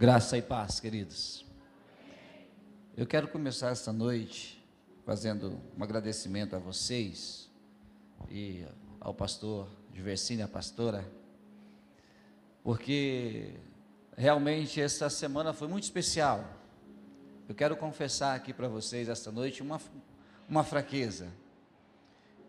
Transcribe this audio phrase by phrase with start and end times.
[0.00, 1.44] Graça e paz, queridos.
[2.96, 4.66] Eu quero começar esta noite
[5.04, 7.50] fazendo um agradecimento a vocês
[8.30, 8.64] e
[8.98, 11.06] ao pastor Diversine, a pastora,
[12.64, 13.52] porque
[14.16, 16.50] realmente essa semana foi muito especial.
[17.46, 19.78] Eu quero confessar aqui para vocês esta noite uma,
[20.48, 21.28] uma fraqueza.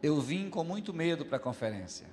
[0.02, 2.08] Eu vim com muito medo para a conferência.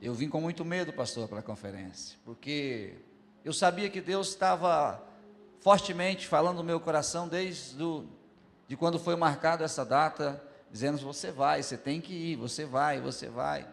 [0.00, 2.94] Eu vim com muito medo, pastor, para a conferência, porque
[3.46, 5.00] eu sabia que Deus estava
[5.60, 8.04] fortemente falando no meu coração desde do,
[8.66, 13.00] de quando foi marcada essa data, dizendo: você vai, você tem que ir, você vai,
[13.00, 13.64] você vai.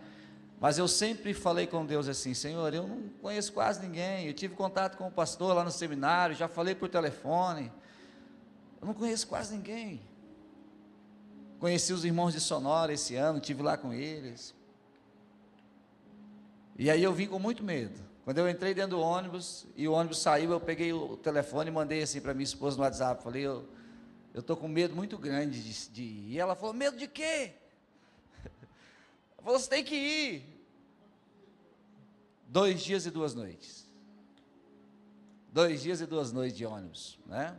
[0.60, 4.28] Mas eu sempre falei com Deus assim: Senhor, eu não conheço quase ninguém.
[4.28, 7.72] Eu tive contato com o pastor lá no seminário, já falei por telefone.
[8.80, 10.00] Eu não conheço quase ninguém.
[11.60, 14.54] Conheci os irmãos de Sonora esse ano, tive lá com eles.
[16.78, 18.13] E aí eu vim com muito medo.
[18.24, 21.74] Quando eu entrei dentro do ônibus e o ônibus saiu, eu peguei o telefone e
[21.74, 23.22] mandei assim para minha esposa no WhatsApp.
[23.22, 23.68] Falei, eu
[24.34, 26.32] estou com medo muito grande de, de ir.
[26.32, 27.54] E ela falou, medo de quê?
[29.38, 30.54] Ela falou, você tem que ir.
[32.48, 33.86] Dois dias e duas noites.
[35.52, 37.56] Dois dias e duas noites de ônibus, né?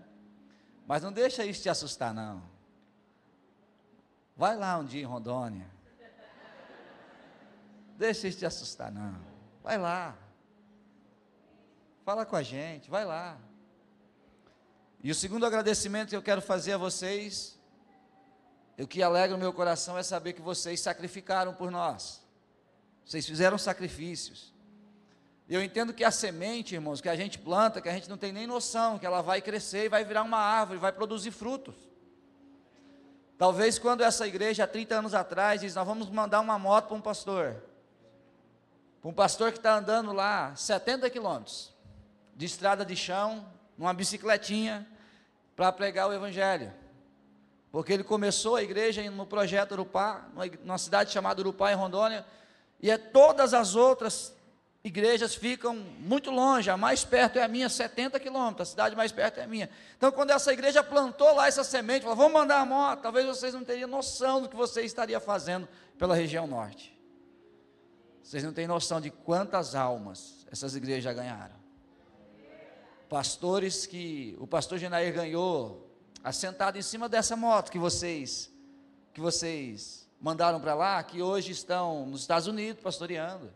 [0.86, 2.42] Mas não deixa isso te assustar, não.
[4.34, 5.70] Vai lá um dia em Rondônia.
[7.98, 9.20] Deixa isso te assustar, não.
[9.62, 10.16] Vai lá.
[12.04, 13.38] Fala com a gente, vai lá.
[15.02, 17.58] E o segundo agradecimento que eu quero fazer a vocês,
[18.78, 22.22] o que alegra o meu coração é saber que vocês sacrificaram por nós.
[23.06, 24.52] Vocês fizeram sacrifícios.
[25.48, 28.32] Eu entendo que a semente, irmãos, que a gente planta, que a gente não tem
[28.32, 31.74] nem noção, que ela vai crescer e vai virar uma árvore, vai produzir frutos.
[33.38, 36.96] Talvez quando essa igreja, há 30 anos atrás, diz: Nós vamos mandar uma moto para
[36.96, 37.62] um pastor.
[39.00, 41.73] Para um pastor que está andando lá 70 quilômetros
[42.36, 43.46] de estrada de chão,
[43.78, 44.86] numa bicicletinha,
[45.54, 46.72] para pregar o Evangelho.
[47.70, 50.28] Porque ele começou a igreja no projeto Urupá,
[50.62, 52.24] numa cidade chamada Urupá, em Rondônia,
[52.80, 54.34] e é, todas as outras
[54.82, 59.10] igrejas ficam muito longe, a mais perto é a minha, 70 quilômetros, a cidade mais
[59.10, 59.70] perto é a minha.
[59.96, 63.54] Então, quando essa igreja plantou lá essa semente, falou, vamos mandar a moto, talvez vocês
[63.54, 65.66] não teriam noção do que você estaria fazendo
[65.96, 66.94] pela região norte.
[68.22, 71.63] Vocês não têm noção de quantas almas essas igrejas já ganharam
[73.14, 75.88] pastores que o pastor Genair ganhou,
[76.24, 78.52] assentado em cima dessa moto que vocês
[79.12, 83.52] que vocês mandaram para lá, que hoje estão nos Estados Unidos pastoreando,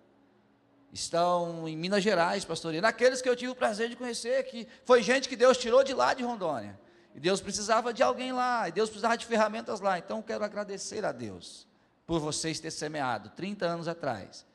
[0.92, 5.02] estão em Minas Gerais pastoreando, aqueles que eu tive o prazer de conhecer, que foi
[5.02, 6.78] gente que Deus tirou de lá de Rondônia,
[7.12, 11.04] e Deus precisava de alguém lá, e Deus precisava de ferramentas lá, então quero agradecer
[11.04, 11.66] a Deus
[12.06, 14.46] por vocês ter semeado 30 anos atrás,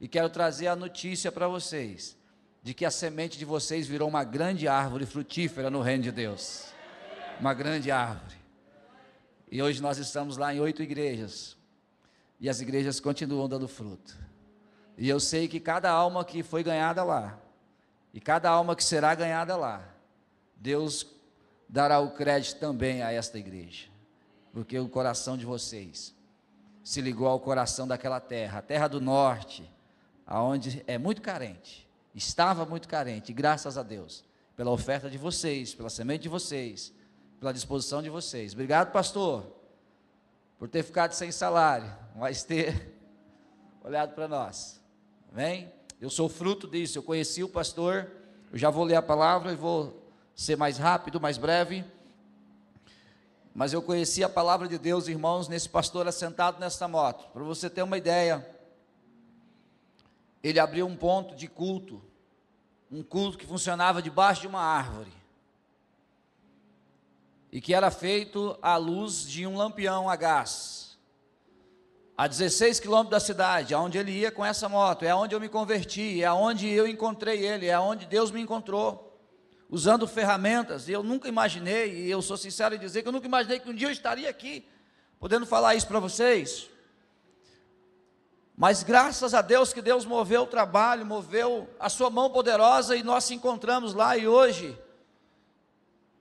[0.00, 2.16] e quero trazer a notícia para vocês,
[2.62, 6.66] de que a semente de vocês virou uma grande árvore frutífera no reino de Deus.
[7.40, 8.36] Uma grande árvore.
[9.50, 11.56] E hoje nós estamos lá em oito igrejas.
[12.38, 14.16] E as igrejas continuam dando fruto.
[14.96, 17.38] E eu sei que cada alma que foi ganhada lá,
[18.14, 19.82] e cada alma que será ganhada lá,
[20.54, 21.06] Deus
[21.68, 23.88] dará o crédito também a esta igreja.
[24.52, 26.14] Porque o coração de vocês
[26.84, 29.68] se ligou ao coração daquela terra, a terra do norte,
[30.26, 34.24] aonde é muito carente Estava muito carente, graças a Deus,
[34.56, 36.92] pela oferta de vocês, pela semente de vocês,
[37.40, 38.52] pela disposição de vocês.
[38.52, 39.46] Obrigado, pastor,
[40.58, 42.94] por ter ficado sem salário, mas ter
[43.82, 44.80] olhado para nós.
[45.32, 45.72] Amém?
[46.00, 46.98] Eu sou fruto disso.
[46.98, 48.10] Eu conheci o pastor,
[48.52, 50.02] eu já vou ler a palavra e vou
[50.34, 51.84] ser mais rápido, mais breve.
[53.54, 57.30] Mas eu conheci a palavra de Deus, irmãos, nesse pastor assentado nesta moto.
[57.32, 58.46] Para você ter uma ideia,
[60.42, 62.02] ele abriu um ponto de culto,
[62.90, 65.12] um culto que funcionava debaixo de uma árvore,
[67.50, 70.98] e que era feito à luz de um lampião a gás,
[72.16, 75.48] a 16 quilômetros da cidade, aonde ele ia com essa moto, é aonde eu me
[75.48, 79.10] converti, é aonde eu encontrei ele, é aonde Deus me encontrou,
[79.68, 83.26] usando ferramentas, e eu nunca imaginei, e eu sou sincero em dizer que eu nunca
[83.26, 84.66] imaginei que um dia eu estaria aqui,
[85.18, 86.68] podendo falar isso para vocês,
[88.56, 93.02] mas graças a Deus que Deus moveu o trabalho, moveu a sua mão poderosa e
[93.02, 94.78] nós se encontramos lá e hoje,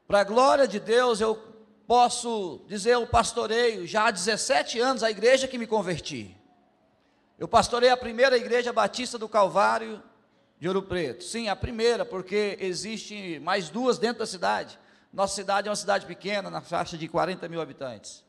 [0.08, 1.36] para a glória de Deus, eu
[1.86, 6.36] posso dizer, eu pastoreio já há 17 anos a igreja que me converti.
[7.38, 10.02] Eu pastorei a primeira igreja batista do Calvário
[10.60, 11.24] de Ouro Preto.
[11.24, 14.78] Sim, a primeira, porque existe mais duas dentro da cidade.
[15.12, 18.24] Nossa cidade é uma cidade pequena, na faixa de 40 mil habitantes.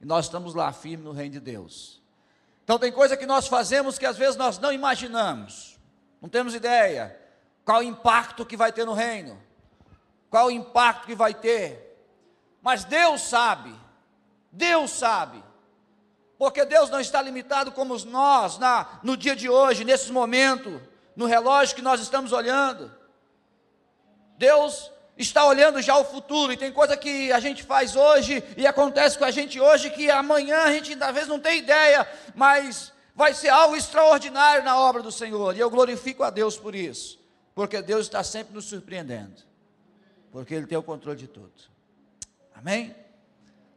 [0.00, 1.97] E nós estamos lá, firmes no reino de Deus.
[2.68, 5.78] Então tem coisa que nós fazemos que às vezes nós não imaginamos,
[6.20, 7.18] não temos ideia.
[7.64, 9.42] qual o impacto que vai ter no reino,
[10.28, 11.98] qual o impacto que vai ter.
[12.60, 13.74] Mas Deus sabe,
[14.52, 15.42] Deus sabe,
[16.36, 20.78] porque Deus não está limitado como nós na, no dia de hoje, nesse momento,
[21.16, 22.94] no relógio que nós estamos olhando.
[24.36, 28.66] Deus está olhando já o futuro, e tem coisa que a gente faz hoje e
[28.66, 33.34] acontece com a gente hoje que amanhã a gente talvez não tem ideia, mas vai
[33.34, 37.20] ser algo extraordinário na obra do Senhor, e eu glorifico a Deus por isso,
[37.54, 39.42] porque Deus está sempre nos surpreendendo,
[40.30, 41.52] porque Ele tem o controle de tudo.
[42.54, 42.94] Amém?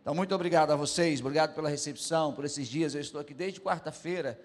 [0.01, 2.95] Então, muito obrigado a vocês, obrigado pela recepção, por esses dias.
[2.95, 4.39] Eu estou aqui desde quarta-feira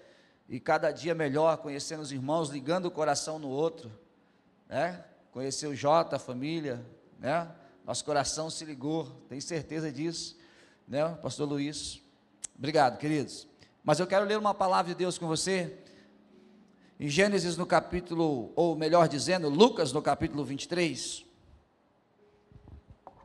[0.47, 3.91] e cada dia melhor, conhecendo os irmãos, ligando o coração no outro,
[4.69, 5.03] né?
[5.37, 6.83] Conhecer o Jota, a família,
[7.19, 7.47] né?
[7.85, 10.35] Nosso coração se ligou, tenho certeza disso,
[10.87, 11.07] né?
[11.21, 12.01] Pastor Luiz.
[12.57, 13.47] Obrigado, queridos.
[13.83, 15.77] Mas eu quero ler uma palavra de Deus com você.
[16.99, 21.23] Em Gênesis no capítulo, ou melhor dizendo, Lucas no capítulo 23.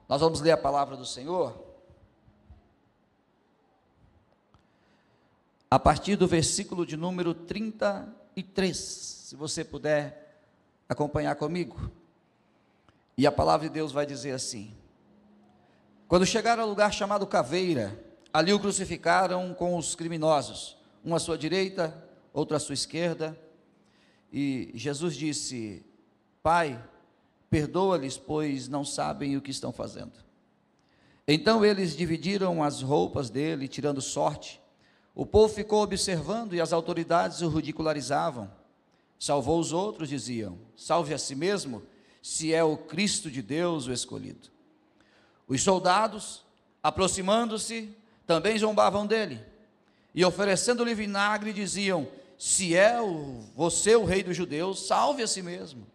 [0.06, 1.59] Nós vamos ler a palavra do Senhor.
[5.70, 10.44] A partir do versículo de número 33, se você puder
[10.87, 12.01] acompanhar comigo.
[13.17, 14.75] E a palavra de Deus vai dizer assim:
[16.09, 21.37] Quando chegaram ao lugar chamado Caveira, Ali o crucificaram com os criminosos, um à sua
[21.37, 21.94] direita,
[22.32, 23.38] outro à sua esquerda.
[24.32, 25.85] E Jesus disse:
[26.43, 26.82] Pai,
[27.50, 30.12] perdoa-lhes, pois não sabem o que estão fazendo.
[31.29, 34.62] Então eles dividiram as roupas dele, tirando sorte.
[35.14, 38.50] O povo ficou observando e as autoridades o ridicularizavam.
[39.19, 41.82] Salvou os outros, diziam: Salve a si mesmo,
[42.23, 44.49] se é o Cristo de Deus o escolhido.
[45.49, 46.45] Os soldados,
[46.81, 49.45] aproximando-se, também zombavam dele.
[50.15, 52.07] E oferecendo-lhe vinagre, diziam:
[52.39, 55.87] Se é o, você o rei dos judeus, salve a si mesmo.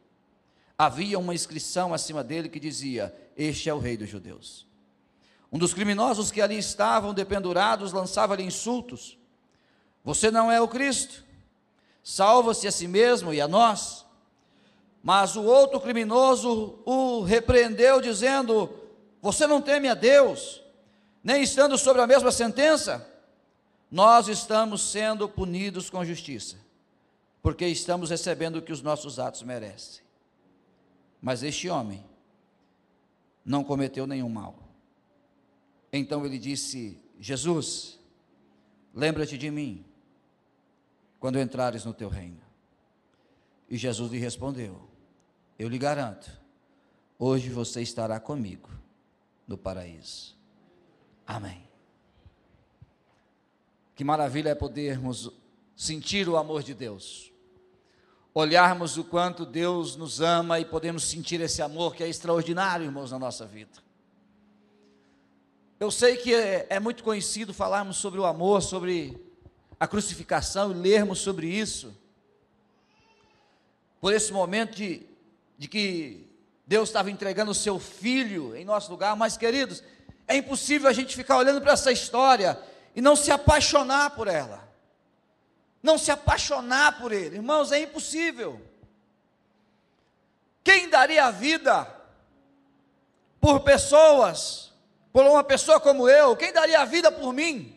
[0.77, 4.67] Havia uma inscrição acima dele que dizia: Este é o rei dos judeus.
[5.51, 9.17] Um dos criminosos que ali estavam dependurados lançava-lhe insultos:
[10.03, 11.23] Você não é o Cristo?
[12.03, 14.06] Salva-se a si mesmo e a nós.
[15.07, 18.69] Mas o outro criminoso o repreendeu, dizendo:
[19.21, 20.61] Você não teme a Deus,
[21.23, 23.09] nem estando sobre a mesma sentença,
[23.89, 26.57] nós estamos sendo punidos com justiça,
[27.41, 30.03] porque estamos recebendo o que os nossos atos merecem.
[31.21, 32.05] Mas este homem
[33.45, 34.59] não cometeu nenhum mal.
[35.89, 37.97] Então ele disse: Jesus,
[38.93, 39.85] lembra-te de mim
[41.17, 42.41] quando entrares no teu reino.
[43.69, 44.96] E Jesus lhe respondeu:
[45.57, 46.29] Eu lhe garanto,
[47.17, 48.69] hoje você estará comigo
[49.47, 50.35] no paraíso.
[51.25, 51.67] Amém.
[53.95, 55.31] Que maravilha é podermos
[55.75, 57.33] sentir o amor de Deus,
[58.33, 63.11] olharmos o quanto Deus nos ama e podemos sentir esse amor que é extraordinário, irmãos,
[63.11, 63.87] na nossa vida.
[65.79, 69.19] Eu sei que é, é muito conhecido falarmos sobre o amor, sobre
[69.79, 71.95] a crucificação e lermos sobre isso,
[73.99, 75.05] por esse momento de,
[75.57, 76.29] de que
[76.65, 79.83] Deus estava entregando o seu filho em nosso lugar, mas queridos,
[80.27, 82.59] é impossível a gente ficar olhando para essa história
[82.95, 84.67] e não se apaixonar por ela.
[85.81, 87.37] Não se apaixonar por ele.
[87.37, 88.61] Irmãos, é impossível.
[90.63, 91.87] Quem daria a vida
[93.39, 94.73] por pessoas,
[95.13, 96.35] por uma pessoa como eu?
[96.35, 97.73] Quem daria a vida por mim?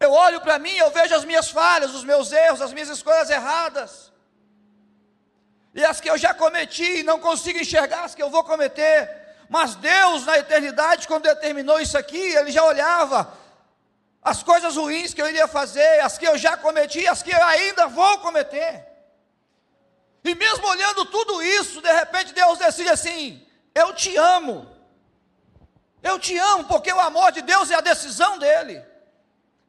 [0.00, 3.30] Eu olho para mim, eu vejo as minhas falhas, os meus erros, as minhas escolhas
[3.30, 4.12] erradas.
[5.74, 9.10] E as que eu já cometi e não consigo enxergar as que eu vou cometer.
[9.48, 13.36] Mas Deus, na eternidade, quando determinou isso aqui, Ele já olhava
[14.22, 17.44] as coisas ruins que eu iria fazer, as que eu já cometi, as que eu
[17.44, 18.86] ainda vou cometer.
[20.24, 24.72] E mesmo olhando tudo isso, de repente Deus decide assim: Eu te amo.
[26.02, 28.82] Eu te amo, porque o amor de Deus é a decisão dele.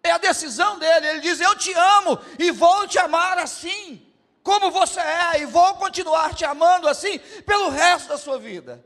[0.01, 1.07] É a decisão dele.
[1.07, 4.05] Ele diz: Eu te amo e vou te amar assim,
[4.45, 8.85] como você é, e vou continuar te amando assim pelo resto da sua vida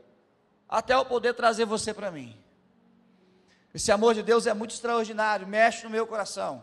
[0.66, 2.34] até eu poder trazer você para mim.
[3.74, 6.62] Esse amor de Deus é muito extraordinário, mexe no meu coração.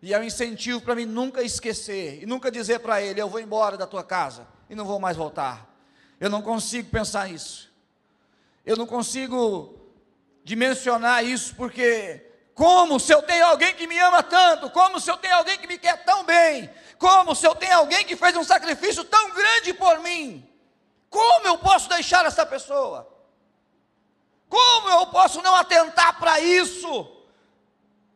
[0.00, 3.40] E é um incentivo para mim nunca esquecer e nunca dizer para ele: Eu vou
[3.40, 5.68] embora da tua casa e não vou mais voltar.
[6.20, 7.72] Eu não consigo pensar isso.
[8.64, 9.80] Eu não consigo
[10.44, 15.16] dimensionar isso, porque como se eu tenho alguém que me ama tanto, como se eu
[15.16, 18.44] tenho alguém que me quer tão bem, como se eu tenho alguém que fez um
[18.44, 20.48] sacrifício tão grande por mim,
[21.10, 23.12] como eu posso deixar essa pessoa?
[24.48, 27.12] Como eu posso não atentar para isso?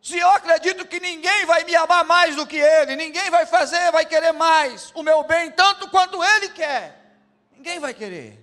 [0.03, 3.91] Se eu acredito que ninguém vai me amar mais do que ele, ninguém vai fazer,
[3.93, 7.19] vai querer mais o meu bem tanto quanto ele quer,
[7.53, 8.39] ninguém vai querer.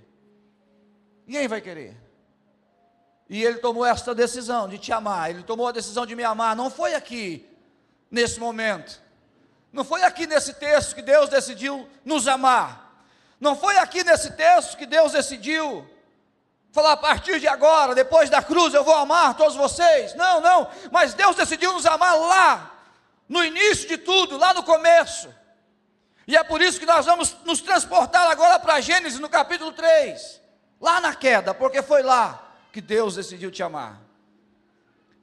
[1.26, 1.98] Ninguém vai querer.
[3.30, 6.56] E ele tomou esta decisão de te amar, ele tomou a decisão de me amar,
[6.56, 7.50] não foi aqui,
[8.10, 9.02] nesse momento,
[9.72, 12.88] não foi aqui nesse texto que Deus decidiu nos amar,
[13.40, 15.88] não foi aqui nesse texto que Deus decidiu
[16.72, 20.14] falar a partir de agora, depois da cruz, eu vou amar todos vocês.
[20.16, 22.72] Não, não, mas Deus decidiu nos amar lá,
[23.28, 25.34] no início de tudo, lá no começo.
[26.28, 30.42] E é por isso que nós vamos nos transportar agora para Gênesis no capítulo 3,
[30.80, 34.00] lá na queda, porque foi lá que Deus decidiu te amar.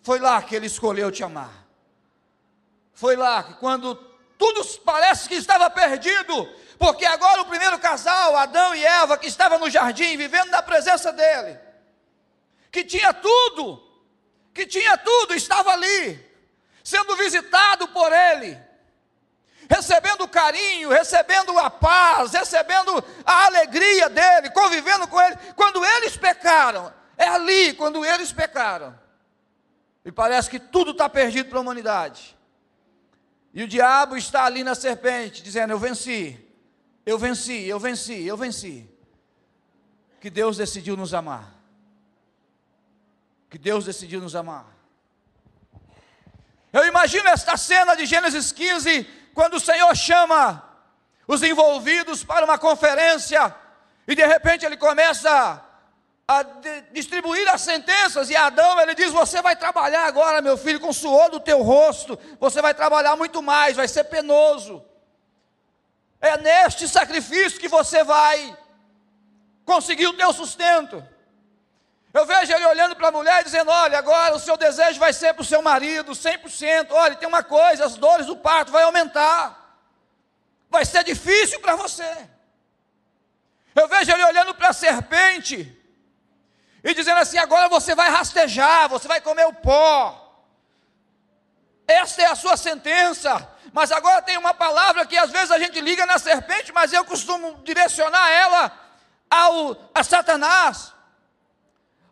[0.03, 1.65] Foi lá que Ele escolheu te amar.
[2.93, 3.95] Foi lá que quando
[4.39, 6.49] tudo parece que estava perdido,
[6.79, 11.13] porque agora o primeiro casal, Adão e Eva, que estava no jardim, vivendo na presença
[11.13, 11.59] dele,
[12.71, 13.83] que tinha tudo,
[14.53, 16.25] que tinha tudo, estava ali,
[16.83, 18.61] sendo visitado por ele,
[19.69, 25.37] recebendo carinho, recebendo a paz, recebendo a alegria dele, convivendo com ele.
[25.57, 28.99] Quando eles pecaram, é ali, quando eles pecaram,
[30.05, 32.37] e parece que tudo está perdido para a humanidade.
[33.55, 36.45] E o diabo está ali na serpente, dizendo: Eu venci,
[37.07, 38.91] eu venci, eu venci, eu venci.
[40.21, 41.55] Que Deus decidiu nos amar.
[43.49, 44.67] Que Deus decidiu nos amar.
[46.73, 50.69] Eu imagino esta cena de Gênesis 15, quando o Senhor chama
[51.29, 53.55] os envolvidos para uma conferência,
[54.09, 55.65] e de repente ele começa
[56.27, 56.43] a
[56.91, 60.95] distribuir as sentenças, e Adão ele diz: Você vai trabalhar agora, meu filho, com o
[60.95, 64.83] suor do teu rosto, você vai trabalhar muito mais, vai ser penoso.
[66.21, 68.57] É neste sacrifício que você vai
[69.67, 71.07] conseguir o teu sustento.
[72.15, 75.13] Eu vejo ele olhando para a mulher e dizendo: Olha, agora o seu desejo vai
[75.13, 76.87] ser para o seu marido, 100%.
[76.91, 79.79] Olha, tem uma coisa: as dores do parto vai aumentar,
[80.71, 82.29] vai ser difícil para você.
[83.75, 85.84] Eu vejo ele olhando para a serpente
[86.85, 90.21] e dizendo assim: Agora você vai rastejar, você vai comer o pó.
[91.89, 93.51] Esta é a sua sentença.
[93.73, 97.05] Mas agora tem uma palavra que às vezes a gente liga na serpente, mas eu
[97.05, 98.73] costumo direcionar ela
[99.29, 100.93] ao, a Satanás.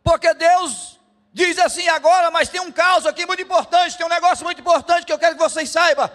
[0.02, 0.98] Porque Deus
[1.32, 5.06] diz assim agora, mas tem um caso aqui muito importante, tem um negócio muito importante
[5.06, 6.10] que eu quero que vocês saibam.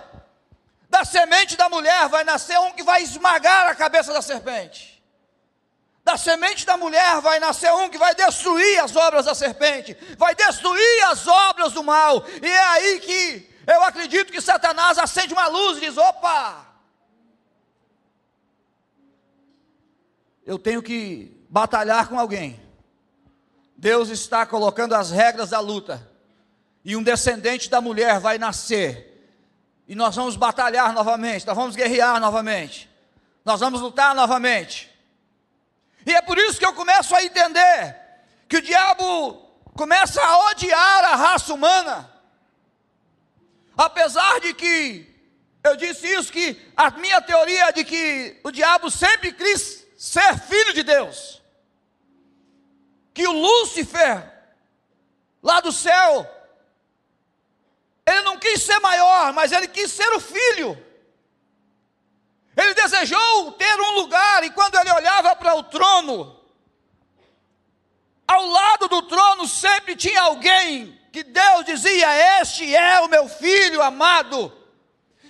[0.90, 4.97] Da semente da mulher vai nascer um que vai esmagar a cabeça da serpente.
[6.08, 10.34] Da semente da mulher vai nascer um que vai destruir as obras da serpente, vai
[10.34, 12.26] destruir as obras do mal.
[12.42, 16.66] E é aí que eu acredito que Satanás acende uma luz e diz: opa!
[20.46, 22.58] Eu tenho que batalhar com alguém.
[23.76, 26.10] Deus está colocando as regras da luta.
[26.86, 29.30] E um descendente da mulher vai nascer.
[29.86, 32.90] E nós vamos batalhar novamente, nós vamos guerrear novamente.
[33.44, 34.97] Nós vamos lutar novamente.
[36.08, 37.98] E é por isso que eu começo a entender
[38.48, 39.34] que o diabo
[39.76, 42.10] começa a odiar a raça humana.
[43.76, 45.06] Apesar de que
[45.62, 50.40] eu disse isso, que a minha teoria é de que o diabo sempre quis ser
[50.40, 51.42] filho de Deus.
[53.14, 54.32] Que o Lúcifer,
[55.44, 56.26] lá do céu,
[58.06, 60.87] ele não quis ser maior, mas ele quis ser o filho.
[62.58, 66.36] Ele desejou ter um lugar, e quando ele olhava para o trono,
[68.28, 73.82] ao lado do trono sempre tinha alguém que Deus dizia: Este é o meu filho
[73.84, 74.52] amado.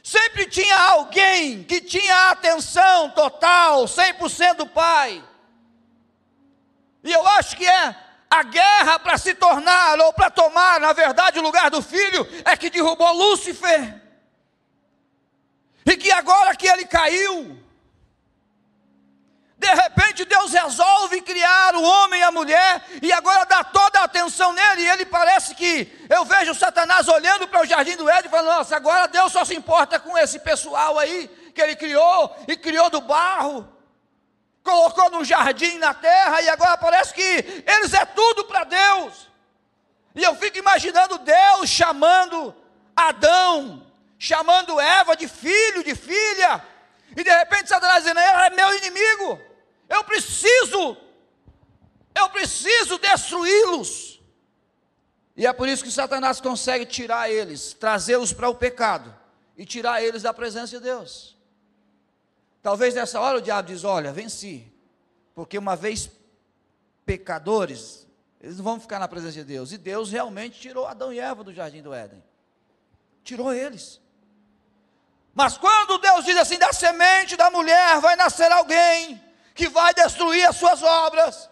[0.01, 5.21] Sempre tinha alguém que tinha atenção total, 100% do pai.
[7.03, 7.95] E eu acho que é
[8.29, 12.55] a guerra para se tornar, ou para tomar, na verdade, o lugar do filho, é
[12.55, 14.06] que derrubou Lúcifer.
[15.87, 17.57] E que agora que ele caiu,
[19.57, 24.03] de repente Deus resolve criar o homem e a mulher e agora dá toda a
[24.03, 24.81] atenção nele.
[24.81, 28.53] E ele parece que eu vejo Satanás olhando para o jardim do Éden e falando:
[28.57, 32.89] Nossa, agora Deus só se importa com esse pessoal aí que ele criou e criou
[32.89, 33.65] do barro,
[34.61, 39.29] colocou no jardim na terra e agora parece que eles é tudo para Deus.
[40.13, 42.53] E eu fico imaginando Deus chamando
[42.93, 43.86] Adão,
[44.17, 46.63] chamando Eva de filho, de filha.
[47.15, 49.41] E de repente Satanás dizendo: Ele é meu inimigo.
[49.89, 50.97] Eu preciso,
[52.13, 54.21] eu preciso destruí-los.
[55.35, 59.15] E é por isso que Satanás consegue tirar eles, trazê-los para o pecado
[59.55, 61.37] e tirar eles da presença de Deus.
[62.61, 64.71] Talvez nessa hora o diabo diz: Olha, venci,
[65.35, 66.09] porque uma vez
[67.05, 68.05] pecadores,
[68.41, 69.71] eles não vão ficar na presença de Deus.
[69.71, 72.21] E Deus realmente tirou Adão e Eva do jardim do Éden.
[73.23, 74.01] tirou eles.
[75.37, 80.43] Mas quando Deus diz assim: da semente da mulher vai nascer alguém que vai destruir
[80.49, 81.47] as suas obras,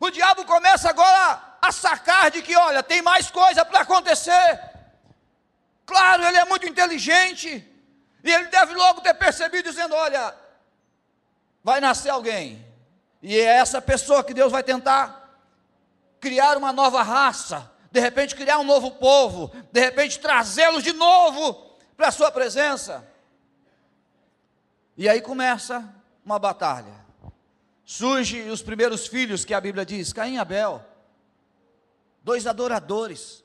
[0.00, 4.58] o diabo começa agora a sacar de que, olha, tem mais coisa para acontecer.
[5.84, 7.62] Claro, ele é muito inteligente,
[8.24, 10.34] e ele deve logo ter percebido, dizendo: olha,
[11.62, 12.66] vai nascer alguém,
[13.20, 15.38] e é essa pessoa que Deus vai tentar
[16.18, 21.76] criar uma nova raça, de repente criar um novo povo, de repente trazê-los de novo
[21.98, 23.14] para a sua presença.
[24.96, 25.88] E aí começa
[26.24, 27.04] uma batalha.
[27.84, 30.84] Surgem os primeiros filhos que a Bíblia diz, Caim e Abel,
[32.22, 33.44] dois adoradores,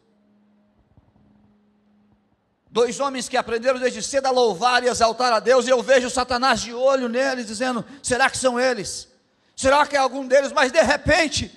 [2.72, 6.10] dois homens que aprenderam desde cedo a louvar e exaltar a Deus, e eu vejo
[6.10, 9.08] Satanás de olho neles, dizendo: será que são eles?
[9.56, 10.52] Será que é algum deles?
[10.52, 11.56] Mas de repente,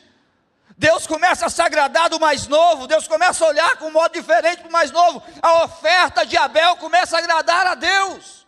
[0.77, 4.13] Deus começa a se agradar do mais novo, Deus começa a olhar com um modo
[4.13, 5.23] diferente para o mais novo.
[5.41, 8.44] A oferta de Abel começa a agradar a Deus.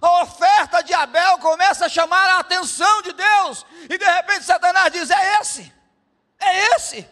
[0.00, 3.66] A oferta de Abel começa a chamar a atenção de Deus.
[3.88, 5.72] E de repente Satanás diz: É esse,
[6.38, 7.08] é esse.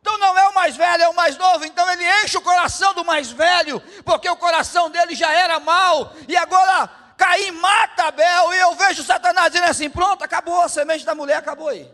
[0.00, 1.64] Então não é o mais velho, é o mais novo.
[1.64, 6.12] Então ele enche o coração do mais velho, porque o coração dele já era mau.
[6.28, 8.54] E agora Caim mata Abel.
[8.54, 11.90] E eu vejo Satanás dizendo assim: Pronto, acabou, a semente da mulher acabou aí.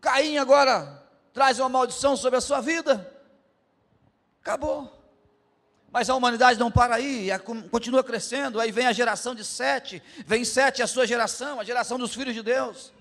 [0.00, 3.10] Caim agora traz uma maldição sobre a sua vida.
[4.40, 4.97] Acabou.
[5.90, 7.28] Mas a humanidade não para aí,
[7.70, 8.60] continua crescendo.
[8.60, 12.34] Aí vem a geração de sete, vem sete a sua geração, a geração dos filhos
[12.34, 12.92] de Deus.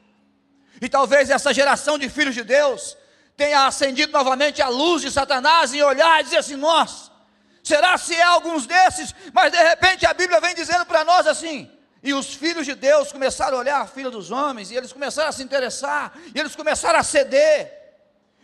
[0.82, 2.98] E talvez essa geração de filhos de Deus
[3.36, 7.12] tenha acendido novamente a luz de Satanás em olhar e dizer assim: nós,
[7.64, 9.14] será se é alguns desses?
[9.34, 11.70] Mas de repente a Bíblia vem dizendo para nós assim:
[12.02, 15.30] e os filhos de Deus começaram a olhar a filha dos homens, e eles começaram
[15.30, 17.70] a se interessar, e eles começaram a ceder,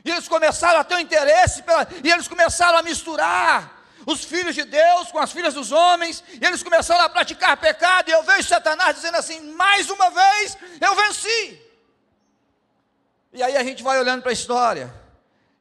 [0.03, 3.72] e eles começaram a ter um interesse, pela, e eles começaram a misturar
[4.05, 8.09] os filhos de Deus com as filhas dos homens, e eles começaram a praticar pecado,
[8.09, 11.61] e eu vejo Satanás dizendo assim: mais uma vez eu venci.
[13.31, 14.93] E aí a gente vai olhando para a história,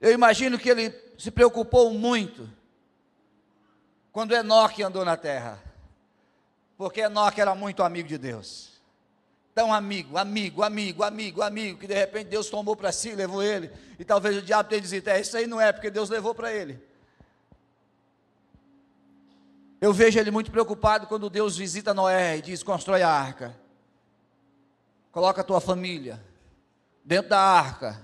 [0.00, 2.48] eu imagino que ele se preocupou muito
[4.10, 5.62] quando Enoque andou na terra.
[6.76, 8.72] Porque Enoque era muito amigo de Deus.
[9.54, 13.70] Tão amigo, amigo, amigo, amigo, amigo, que de repente Deus tomou para si, levou ele.
[13.98, 16.52] E talvez o diabo tenha dito: é, isso aí não é, porque Deus levou para
[16.52, 16.82] ele.
[19.82, 23.54] Eu vejo ele muito preocupado quando Deus visita Noé e diz: constrói a arca.
[25.10, 26.24] Coloca a tua família
[27.04, 28.02] dentro da arca.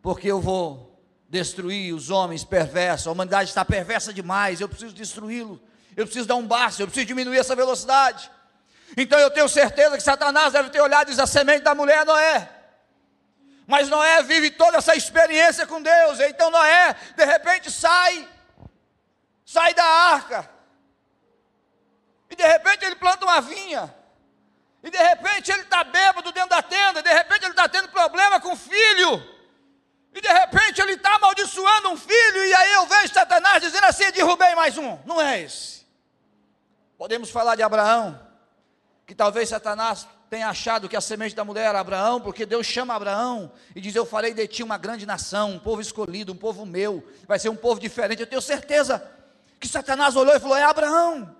[0.00, 3.08] Porque eu vou destruir os homens perversos.
[3.08, 4.60] A humanidade está perversa demais.
[4.60, 5.60] Eu preciso destruí-lo
[5.96, 8.30] eu preciso dar um basta, eu preciso diminuir essa velocidade.
[8.96, 12.02] Então eu tenho certeza que Satanás deve ter olhado e diz a semente da mulher
[12.02, 12.48] é Noé.
[13.66, 16.18] Mas Noé vive toda essa experiência com Deus.
[16.20, 18.28] Então Noé, de repente, sai,
[19.52, 20.48] sai da arca.
[22.30, 23.92] E de repente ele planta uma vinha.
[24.80, 27.02] E de repente ele está bêbado dentro da tenda.
[27.02, 29.20] De repente ele está tendo problema com o filho.
[30.14, 32.44] E de repente ele está amaldiçoando um filho.
[32.44, 34.96] E aí eu vejo Satanás dizendo assim: derrubei mais um.
[35.04, 35.84] Não é esse.
[36.96, 38.20] Podemos falar de Abraão,
[39.04, 42.94] que talvez Satanás tenha achado que a semente da mulher era Abraão, porque Deus chama
[42.94, 46.64] Abraão e diz: Eu farei de ti uma grande nação, um povo escolhido, um povo
[46.64, 48.20] meu, vai ser um povo diferente.
[48.20, 49.18] Eu tenho certeza
[49.60, 51.36] que Satanás olhou e falou: É Abraão.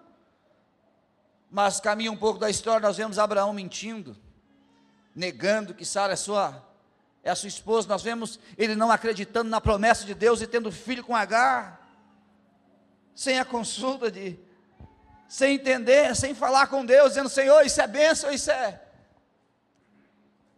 [1.50, 4.16] Mas caminha um pouco da história, nós vemos Abraão mentindo,
[5.16, 6.62] negando que Sara é sua,
[7.24, 7.88] é a sua esposa.
[7.88, 11.80] Nós vemos ele não acreditando na promessa de Deus e tendo filho com Agar,
[13.14, 14.38] sem a consulta de
[15.26, 18.80] sem entender, sem falar com Deus, dizendo: Senhor, isso é bênção, isso é.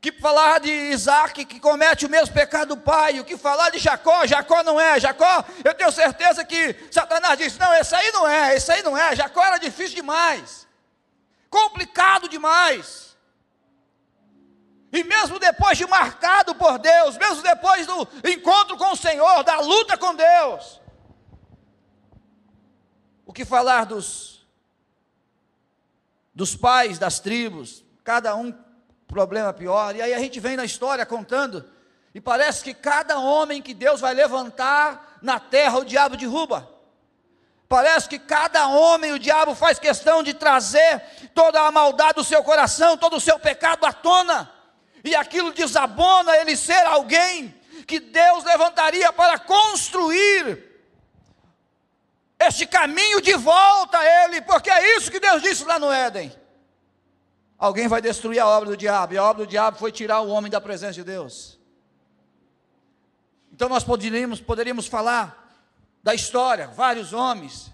[0.02, 3.78] Que falar de Isaac que comete o mesmo pecado do pai, o que falar de
[3.78, 8.28] Jacó, Jacó não é, Jacó, eu tenho certeza que Satanás disse: não, esse aí não
[8.28, 10.66] é, esse aí não é, Jacó era difícil demais,
[11.48, 13.16] complicado demais.
[14.92, 19.60] E mesmo depois de marcado por Deus, mesmo depois do encontro com o Senhor, da
[19.60, 20.80] luta com Deus,
[23.24, 24.44] o que falar dos
[26.34, 28.50] dos pais das tribos, cada um
[29.12, 29.94] problema pior.
[29.94, 31.64] E aí a gente vem na história contando,
[32.14, 36.68] e parece que cada homem que Deus vai levantar na terra, o diabo derruba.
[37.68, 41.02] Parece que cada homem o diabo faz questão de trazer
[41.34, 44.50] toda a maldade do seu coração, todo o seu pecado à tona.
[45.04, 47.54] E aquilo desabona ele ser alguém
[47.86, 50.70] que Deus levantaria para construir
[52.38, 56.32] este caminho de volta a Ele, porque é isso que Deus disse lá no Éden.
[57.62, 60.28] Alguém vai destruir a obra do diabo, e a obra do diabo foi tirar o
[60.30, 61.60] homem da presença de Deus.
[63.52, 65.48] Então nós poderíamos, poderíamos falar
[66.02, 67.72] da história, vários homens.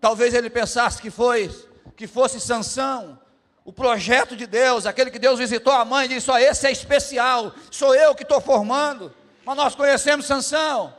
[0.00, 1.48] Talvez ele pensasse que foi
[1.96, 3.20] que fosse Sansão,
[3.64, 6.72] o projeto de Deus, aquele que Deus visitou a mãe e disse: "Ó, esse é
[6.72, 9.14] especial, sou eu que estou formando".
[9.44, 10.92] Mas nós conhecemos Sansão.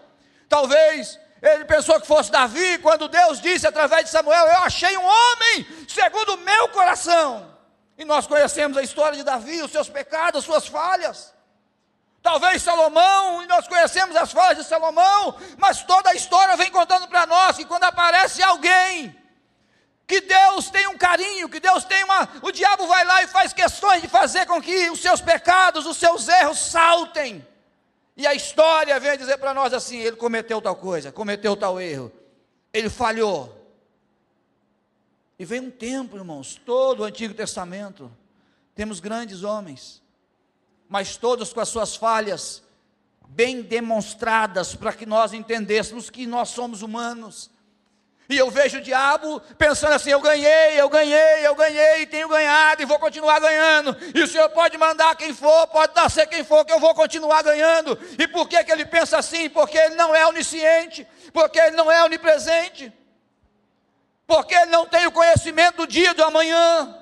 [0.47, 5.03] Talvez ele pensou que fosse Davi, quando Deus disse através de Samuel: Eu achei um
[5.03, 7.50] homem segundo o meu coração.
[8.01, 11.31] E nós conhecemos a história de Davi, os seus pecados, as suas falhas.
[12.19, 17.07] Talvez Salomão, e nós conhecemos as falhas de Salomão, mas toda a história vem contando
[17.07, 19.15] para nós que quando aparece alguém,
[20.07, 22.27] que Deus tem um carinho, que Deus tem uma.
[22.41, 25.97] O diabo vai lá e faz questões de fazer com que os seus pecados, os
[25.97, 27.47] seus erros saltem.
[28.17, 32.11] E a história vem dizer para nós assim: ele cometeu tal coisa, cometeu tal erro,
[32.73, 33.60] ele falhou.
[35.41, 38.11] E vem um tempo, irmãos, todo o Antigo Testamento,
[38.75, 39.99] temos grandes homens,
[40.87, 42.61] mas todos com as suas falhas
[43.27, 47.49] bem demonstradas para que nós entendêssemos que nós somos humanos
[48.31, 52.81] e eu vejo o diabo pensando assim: eu ganhei, eu ganhei, eu ganhei, tenho ganhado
[52.81, 53.97] e vou continuar ganhando.
[54.15, 56.95] E o Senhor pode mandar quem for, pode dar ser quem for, que eu vou
[56.95, 57.99] continuar ganhando.
[58.17, 59.49] E por que, que ele pensa assim?
[59.49, 62.93] Porque ele não é onisciente, porque ele não é onipresente,
[64.31, 66.97] porque ele não tem o conhecimento do dia do amanhã.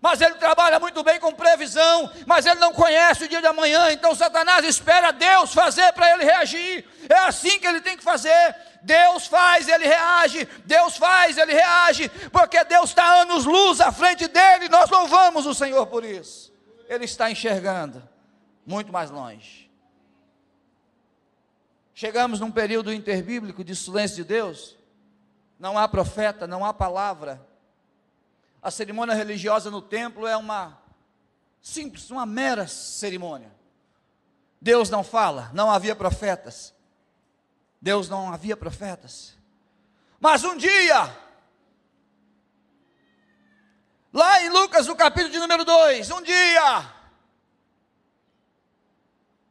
[0.00, 3.92] Mas ele trabalha muito bem com previsão, mas ele não conhece o dia de amanhã,
[3.92, 6.84] então Satanás espera Deus fazer para ele reagir.
[7.08, 8.56] É assim que ele tem que fazer.
[8.82, 10.44] Deus faz, ele reage.
[10.64, 12.08] Deus faz, ele reage.
[12.32, 14.68] Porque Deus está anos luz à frente dele.
[14.68, 16.52] Nós louvamos o Senhor por isso.
[16.88, 18.02] Ele está enxergando
[18.66, 19.70] muito mais longe.
[21.94, 24.81] Chegamos num período interbíblico de silêncio de Deus.
[25.62, 27.40] Não há profeta, não há palavra.
[28.60, 30.76] A cerimônia religiosa no templo é uma
[31.60, 33.54] simples, uma mera cerimônia.
[34.60, 36.74] Deus não fala, não havia profetas.
[37.80, 39.36] Deus não havia profetas.
[40.18, 41.16] Mas um dia,
[44.12, 46.92] lá em Lucas, no capítulo de número 2, um dia,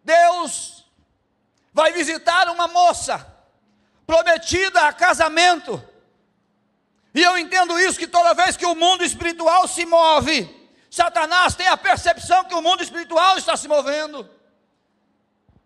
[0.03, 0.85] Deus
[1.71, 3.25] vai visitar uma moça
[4.05, 5.89] prometida a casamento.
[7.13, 11.67] E eu entendo isso que toda vez que o mundo espiritual se move, Satanás tem
[11.67, 14.29] a percepção que o mundo espiritual está se movendo.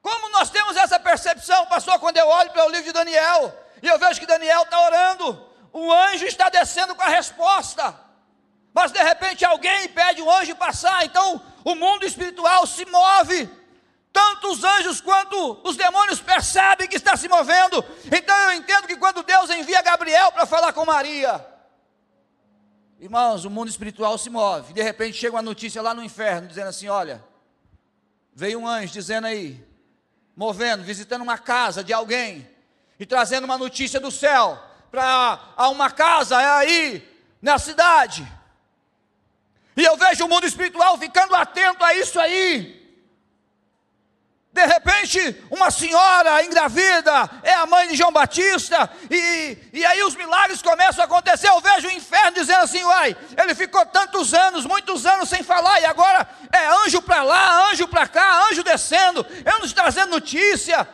[0.01, 3.87] Como nós temos essa percepção, pastor, quando eu olho para o livro de Daniel e
[3.87, 7.99] eu vejo que Daniel está orando, o anjo está descendo com a resposta,
[8.73, 13.49] mas de repente alguém pede o anjo passar, então o mundo espiritual se move.
[14.15, 17.83] Tanto os anjos quanto os demônios percebem que está se movendo.
[18.05, 21.45] Então eu entendo que quando Deus envia Gabriel para falar com Maria,
[22.97, 24.71] irmãos, o mundo espiritual se move.
[24.71, 27.21] De repente chega uma notícia lá no inferno dizendo assim: olha,
[28.33, 29.61] veio um anjo dizendo aí,
[30.33, 32.49] movendo, visitando uma casa de alguém
[32.97, 34.57] e trazendo uma notícia do céu
[34.89, 37.05] para uma casa aí
[37.41, 38.25] na cidade.
[39.75, 42.84] E eu vejo o mundo espiritual ficando atento a isso aí.
[44.55, 50.15] De repente, uma senhora engravida é a mãe de João Batista, e, e aí os
[50.15, 51.49] milagres começam a acontecer.
[51.49, 55.81] Eu vejo o inferno dizendo assim: uai, ele ficou tantos anos, muitos anos sem falar,
[55.81, 59.25] e agora é anjo para lá, anjo para cá, anjo descendo,
[59.59, 60.87] nos trazendo notícia.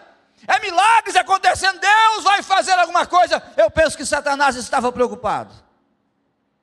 [0.48, 3.44] É milagres acontecendo, Deus vai fazer alguma coisa.
[3.56, 5.54] Eu penso que Satanás estava preocupado.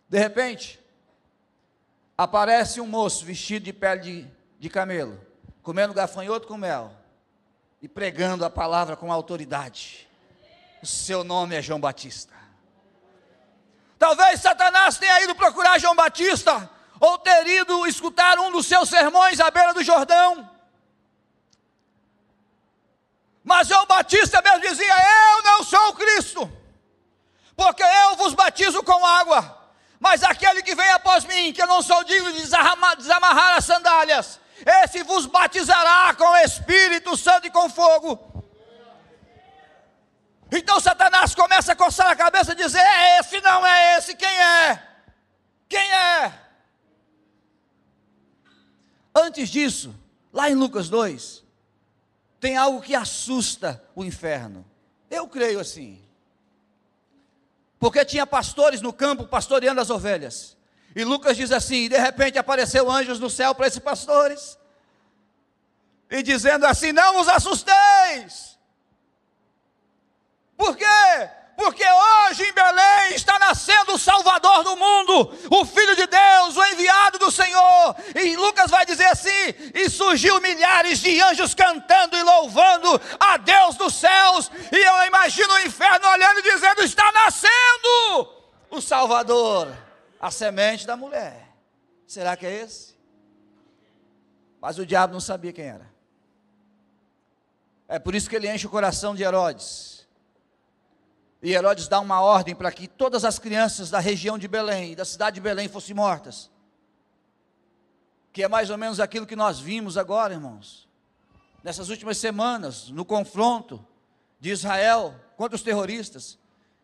[0.09, 0.81] De repente,
[2.17, 4.27] aparece um moço vestido de pele de,
[4.59, 5.28] de camelo
[5.69, 6.91] comendo gafanhoto com mel
[7.83, 10.09] e pregando a palavra com autoridade.
[10.83, 12.33] O seu nome é João Batista.
[13.99, 19.41] Talvez Satanás tenha ido procurar João Batista, ou ter ido escutar um dos seus sermões
[19.41, 20.51] à beira do Jordão.
[23.45, 24.95] Mas João Batista mesmo dizia:
[25.37, 26.51] Eu não sou o Cristo,
[27.55, 31.83] porque eu vos batizo com água, mas aquele que vem após mim, que eu não
[31.83, 37.68] sou digno de desamarrar as sandálias, esse vos batizará com o Espírito Santo e com
[37.71, 38.38] fogo.
[40.51, 44.29] Então Satanás começa a coçar a cabeça e dizer: é esse, não é esse, quem
[44.29, 44.83] é?
[45.68, 46.33] Quem é?
[49.14, 49.94] Antes disso,
[50.33, 51.44] lá em Lucas 2,
[52.40, 54.64] tem algo que assusta o inferno.
[55.11, 56.03] Eu creio assim.
[57.79, 60.58] Porque tinha pastores no campo pastoreando as ovelhas.
[60.99, 64.59] E Lucas diz assim: de repente apareceu anjos no céu para esses pastores,
[66.11, 68.59] e dizendo assim: Não vos assusteis.
[70.57, 71.31] Por quê?
[71.57, 76.65] Porque hoje em Belém está nascendo o Salvador do mundo, o Filho de Deus, o
[76.65, 77.95] enviado do Senhor.
[78.17, 83.77] E Lucas vai dizer assim: e surgiu milhares de anjos cantando e louvando a Deus
[83.77, 84.51] dos céus.
[84.73, 88.35] E eu imagino o inferno olhando e dizendo: está nascendo
[88.69, 89.69] o Salvador,
[90.21, 91.55] a semente da mulher.
[92.07, 92.97] Será que é esse?
[94.61, 95.89] Mas o diabo não sabia quem era.
[97.87, 99.99] É por isso que ele enche o coração de Herodes
[101.43, 105.05] e Herodes dá uma ordem para que todas as crianças da região de Belém, da
[105.05, 106.51] cidade de Belém, fossem mortas.
[108.33, 110.89] Que é mais ou menos aquilo que nós vimos agora, irmãos.
[111.63, 113.85] Nessas últimas semanas, no confronto
[114.41, 116.37] de Israel contra os terroristas.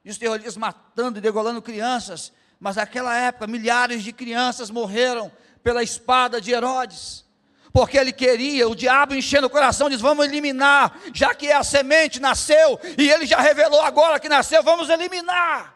[0.05, 2.33] E os terroristas matando e degolando crianças.
[2.65, 5.31] Mas naquela época, milhares de crianças morreram
[5.63, 7.23] pela espada de Herodes
[7.71, 12.21] porque ele queria, o diabo enchendo o coração, diz: vamos eliminar, já que a semente
[12.21, 15.75] nasceu, e ele já revelou agora que nasceu, vamos eliminar.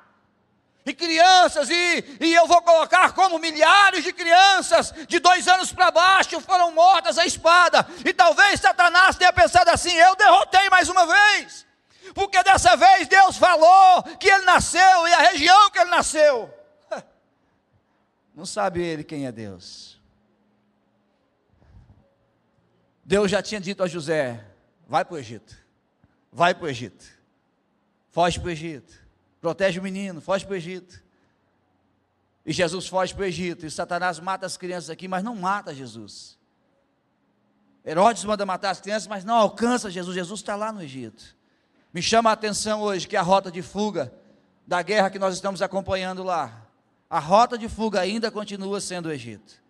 [0.86, 5.90] E crianças, e, e eu vou colocar como milhares de crianças de dois anos para
[5.90, 7.84] baixo foram mortas à espada.
[8.04, 11.66] E talvez Satanás tenha pensado assim: eu derrotei mais uma vez,
[12.14, 16.57] porque dessa vez Deus falou que ele nasceu e a região que ele nasceu.
[18.38, 20.00] Não sabe ele quem é Deus.
[23.04, 24.46] Deus já tinha dito a José:
[24.86, 25.56] vai para o Egito,
[26.30, 27.04] vai para o Egito,
[28.10, 28.94] foge para o Egito,
[29.40, 31.02] protege o menino, foge para o Egito.
[32.46, 35.74] E Jesus foge para o Egito, e Satanás mata as crianças aqui, mas não mata
[35.74, 36.38] Jesus.
[37.84, 41.36] Herodes manda matar as crianças, mas não alcança Jesus, Jesus está lá no Egito.
[41.92, 44.14] Me chama a atenção hoje que a rota de fuga
[44.64, 46.67] da guerra que nós estamos acompanhando lá,
[47.08, 49.60] a rota de fuga ainda continua sendo o Egito.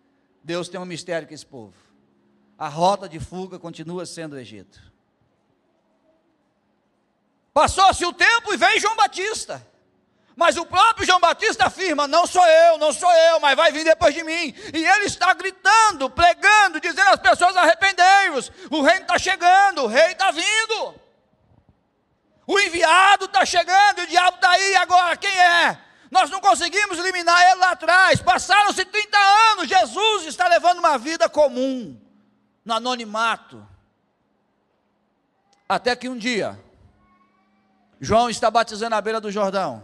[0.43, 1.89] Deus tem um mistério com esse povo
[2.59, 4.81] a rota de fuga continua sendo o Egito.
[7.55, 9.65] Passou-se o tempo e veio João Batista.
[10.35, 13.85] Mas o próprio João Batista afirma: Não sou eu, não sou eu, mas vai vir
[13.85, 14.55] depois de mim.
[14.75, 20.13] E ele está gritando, pregando, dizendo às pessoas: Arrependei-vos, o reino está chegando, o rei
[20.13, 20.95] está vindo.
[22.47, 25.17] O enviado está chegando, o diabo está aí agora.
[25.17, 25.79] Quem é?
[26.11, 28.21] Nós não conseguimos eliminar ele lá atrás.
[28.21, 29.19] Passaram-se 30
[29.53, 29.69] anos.
[29.69, 32.01] Jesus está levando uma vida comum
[32.65, 33.67] no anonimato.
[35.69, 36.59] Até que um dia,
[38.01, 39.83] João está batizando à beira do Jordão.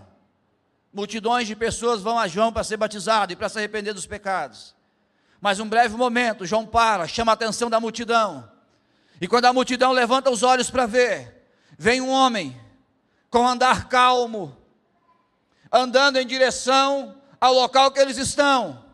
[0.92, 4.74] Multidões de pessoas vão a João para ser batizado e para se arrepender dos pecados.
[5.40, 8.50] Mas um breve momento, João para, chama a atenção da multidão.
[9.20, 12.58] E quando a multidão levanta os olhos para ver, vem um homem
[13.28, 14.56] com andar calmo,
[15.74, 18.84] andando em direção ao local que eles estão.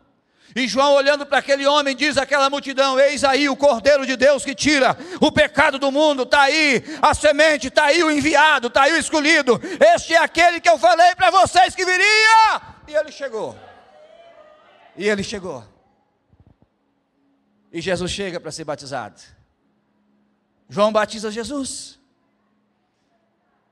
[0.53, 4.43] E João, olhando para aquele homem, diz àquela multidão: Eis aí o Cordeiro de Deus
[4.43, 8.83] que tira o pecado do mundo, está aí a semente, está aí o enviado, está
[8.83, 9.61] aí o escolhido.
[9.93, 12.61] Este é aquele que eu falei para vocês que viria.
[12.87, 13.57] E ele chegou.
[14.97, 15.63] E ele chegou.
[17.71, 19.21] E Jesus chega para ser batizado.
[20.67, 22.00] João batiza Jesus.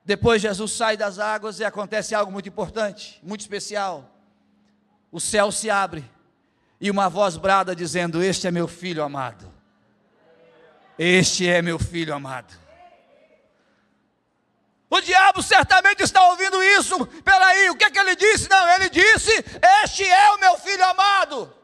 [0.09, 4.09] Depois Jesus sai das águas e acontece algo muito importante, muito especial.
[5.11, 6.03] O céu se abre
[6.81, 9.53] e uma voz brada dizendo: Este é meu filho amado.
[10.97, 12.51] Este é meu filho amado.
[14.89, 17.05] O diabo certamente está ouvindo isso.
[17.23, 18.49] Peraí, o que é que ele disse?
[18.49, 19.31] Não, ele disse:
[19.83, 21.55] Este é o meu filho amado.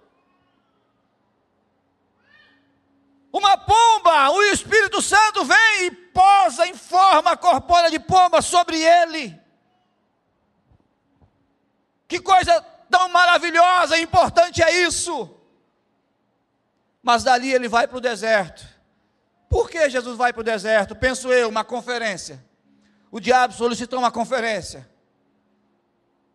[3.33, 9.37] Uma pomba, o Espírito Santo vem e posa em forma corpórea de pomba sobre ele.
[12.07, 15.29] Que coisa tão maravilhosa e importante é isso.
[17.03, 18.65] Mas dali ele vai para o deserto.
[19.49, 20.95] Por que Jesus vai para o deserto?
[20.95, 22.43] Penso eu, uma conferência.
[23.11, 24.89] O diabo solicitou uma conferência.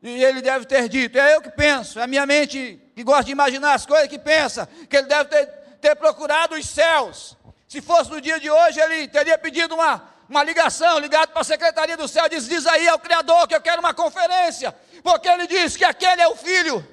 [0.03, 3.25] E ele deve ter dito, é eu que penso, é a minha mente que gosta
[3.25, 5.47] de imaginar as coisas que pensa, que ele deve ter,
[5.81, 7.37] ter procurado os céus.
[7.71, 11.45] Se fosse no dia de hoje, ele teria pedido uma, uma ligação, ligado para a
[11.45, 15.47] Secretaria do Céu, diz, diz aí ao Criador que eu quero uma conferência porque ele
[15.47, 16.87] diz que aquele é o filho.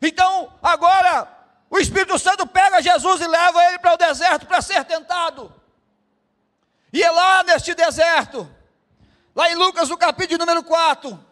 [0.00, 1.26] Então, agora,
[1.70, 5.50] o Espírito Santo pega Jesus e leva ele para o deserto para ser tentado.
[6.92, 8.46] E é lá neste deserto,
[9.34, 11.26] lá em Lucas, no capítulo número 4,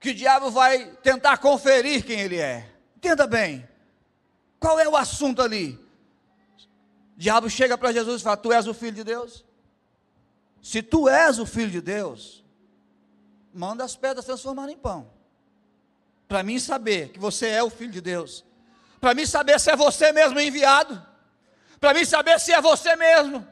[0.00, 2.66] que o diabo vai tentar conferir quem ele é.
[2.96, 3.68] Entenda bem,
[4.58, 5.87] qual é o assunto ali?
[7.18, 9.44] O diabo chega para Jesus e fala: Tu és o filho de Deus?
[10.62, 12.44] Se tu és o filho de Deus,
[13.52, 15.10] manda as pedras transformarem em pão.
[16.28, 18.44] Para mim saber que você é o filho de Deus.
[19.00, 21.04] Para mim saber se é você mesmo enviado.
[21.80, 23.44] Para mim saber se é você mesmo.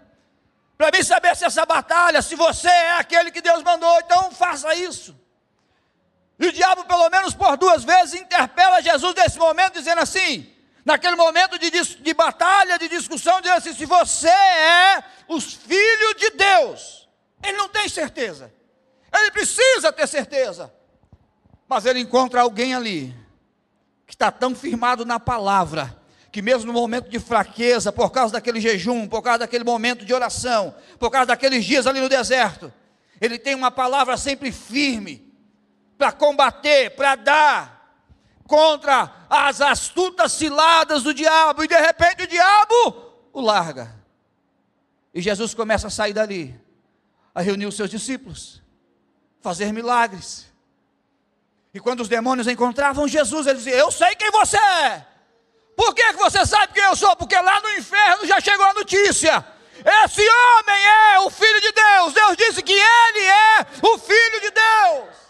[0.78, 4.72] Para mim saber se essa batalha, se você é aquele que Deus mandou, então faça
[4.76, 5.18] isso.
[6.38, 10.55] E o diabo, pelo menos por duas vezes, interpela Jesus nesse momento, dizendo assim:
[10.86, 16.30] naquele momento de, de batalha, de discussão, dizendo assim: se você é os filhos de
[16.30, 17.08] Deus,
[17.42, 18.54] ele não tem certeza,
[19.12, 20.72] ele precisa ter certeza,
[21.68, 23.12] mas ele encontra alguém ali,
[24.06, 28.60] que está tão firmado na palavra, que mesmo no momento de fraqueza, por causa daquele
[28.60, 32.72] jejum, por causa daquele momento de oração, por causa daqueles dias ali no deserto,
[33.20, 35.34] ele tem uma palavra sempre firme
[35.98, 37.75] para combater, para dar
[38.46, 43.94] contra as astutas ciladas do diabo, e de repente o diabo o larga.
[45.12, 46.58] E Jesus começa a sair dali,
[47.34, 48.62] a reunir os seus discípulos,
[49.40, 50.46] fazer milagres.
[51.72, 55.06] E quando os demônios encontravam Jesus, eles diziam: Eu sei quem você é.
[55.76, 57.14] Por que, que você sabe quem eu sou?
[57.16, 59.44] Porque lá no inferno já chegou a notícia.
[60.04, 62.14] Esse homem é o Filho de Deus.
[62.14, 65.25] Deus disse que ele é o Filho de Deus.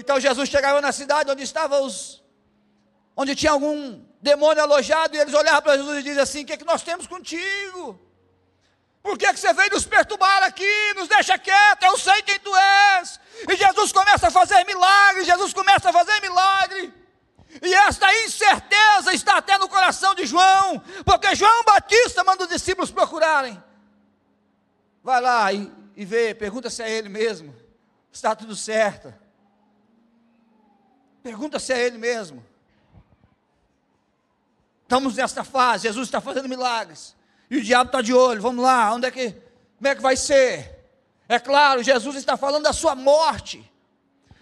[0.00, 2.22] Então Jesus chegava na cidade onde estavam os.
[3.14, 6.54] onde tinha algum demônio alojado, e eles olhavam para Jesus e diziam assim: O que,
[6.54, 8.00] é que nós temos contigo?
[9.02, 10.94] Por que, que você veio nos perturbar aqui?
[10.96, 13.20] Nos deixa quieto, eu sei quem tu és.
[13.48, 16.94] E Jesus começa a fazer milagre, Jesus começa a fazer milagre.
[17.62, 22.90] E esta incerteza está até no coração de João, porque João Batista manda os discípulos
[22.90, 23.62] procurarem.
[25.02, 27.54] Vai lá e, e vê, pergunta se é ele mesmo,
[28.10, 29.12] está tudo certo.
[31.22, 32.44] Pergunta se é ele mesmo.
[34.82, 37.14] Estamos nesta fase, Jesus está fazendo milagres.
[37.50, 39.30] E o diabo está de olho, vamos lá, onde é que,
[39.76, 40.78] como é que vai ser?
[41.28, 43.70] É claro, Jesus está falando da sua morte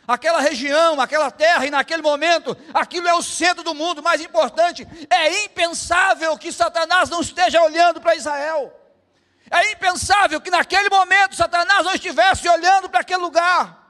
[0.08, 4.02] aquela região, aquela terra, e naquele momento, aquilo é o centro do mundo.
[4.02, 8.72] Mais importante, é impensável que Satanás não esteja olhando para Israel.
[9.50, 13.87] É impensável que naquele momento Satanás não estivesse olhando para aquele lugar.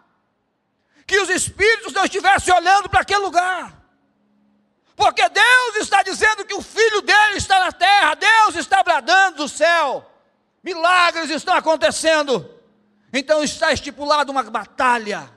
[1.09, 3.77] Que os espíritos não estivessem olhando para aquele lugar.
[4.94, 9.49] Porque Deus está dizendo que o filho dele está na terra, Deus está bradando do
[9.49, 10.09] céu.
[10.62, 12.49] Milagres estão acontecendo.
[13.12, 15.37] Então está estipulado uma batalha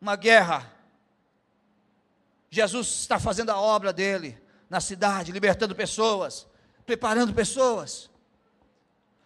[0.00, 0.72] uma guerra.
[2.48, 6.46] Jesus está fazendo a obra dele na cidade, libertando pessoas,
[6.86, 8.08] preparando pessoas.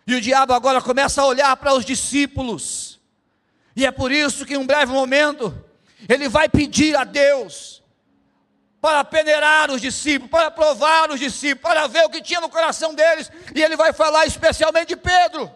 [0.07, 2.94] E o diabo agora começa a olhar para os discípulos.
[3.77, 5.55] E é por isso que em um breve momento
[6.09, 7.83] ele vai pedir a Deus
[8.81, 12.95] para peneirar os discípulos, para provar os discípulos, para ver o que tinha no coração
[12.95, 15.51] deles, e ele vai falar especialmente de Pedro.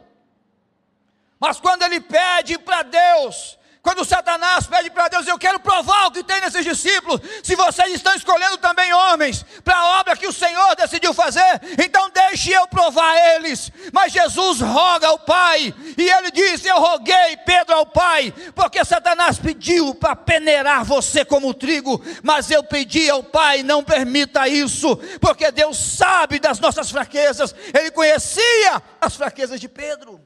[1.38, 3.57] Mas quando ele pede para Deus
[3.88, 7.22] quando Satanás pede para Deus, eu quero provar o que tem nesses discípulos.
[7.42, 12.10] Se vocês estão escolhendo também homens para a obra que o Senhor decidiu fazer, então
[12.10, 13.72] deixe eu provar eles.
[13.90, 19.38] Mas Jesus roga ao Pai, e ele diz: Eu roguei Pedro ao Pai, porque Satanás
[19.38, 25.50] pediu para peneirar você como trigo, mas eu pedi ao Pai: Não permita isso, porque
[25.50, 30.20] Deus sabe das nossas fraquezas, Ele conhecia as fraquezas de Pedro.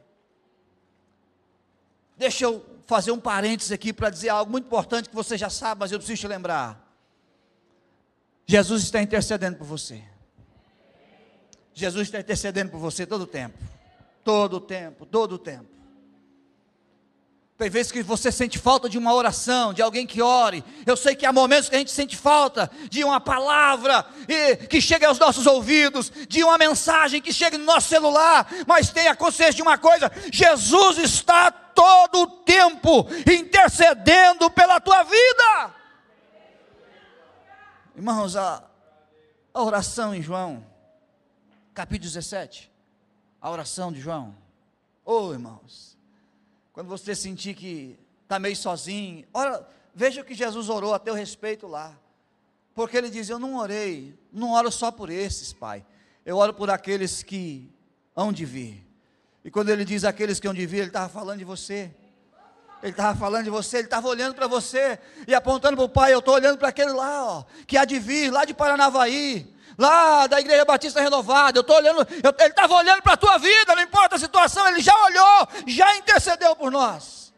[2.18, 5.80] Deixa eu fazer um parênteses aqui para dizer algo muito importante que você já sabe,
[5.80, 6.80] mas eu preciso te lembrar.
[8.46, 10.02] Jesus está intercedendo por você.
[11.74, 13.58] Jesus está intercedendo por você todo o tempo.
[14.24, 15.81] Todo o tempo, todo o tempo.
[17.62, 20.64] Tem vezes que você sente falta de uma oração, de alguém que ore.
[20.84, 24.04] Eu sei que há momentos que a gente sente falta de uma palavra
[24.68, 28.48] que chegue aos nossos ouvidos, de uma mensagem que chegue no nosso celular.
[28.66, 35.74] Mas tenha consciência de uma coisa: Jesus está todo o tempo intercedendo pela tua vida.
[37.94, 38.64] Irmãos, a,
[39.54, 40.66] a oração em João,
[41.72, 42.72] capítulo 17,
[43.40, 44.34] a oração de João.
[45.04, 45.91] Oh, irmãos
[46.72, 51.14] quando você sentir que está meio sozinho, ora, veja o que Jesus orou a teu
[51.14, 51.96] respeito lá.
[52.74, 55.84] Porque ele diz: Eu não orei, não oro só por esses, Pai.
[56.24, 57.70] Eu oro por aqueles que
[58.16, 58.86] hão de vir.
[59.44, 61.90] E quando ele diz aqueles que hão de vir, ele estava falando de você.
[62.82, 66.12] Ele estava falando de você, ele estava olhando para você e apontando para o Pai.
[66.12, 70.26] Eu estou olhando para aquele lá, ó, que há de vir, lá de Paranavaí, lá
[70.28, 71.58] da Igreja Batista Renovada.
[71.58, 74.66] Eu estou olhando, eu, ele estava olhando para a tua vida, não importa a situação,
[74.68, 77.32] ele já olhou, já intercedeu por nós.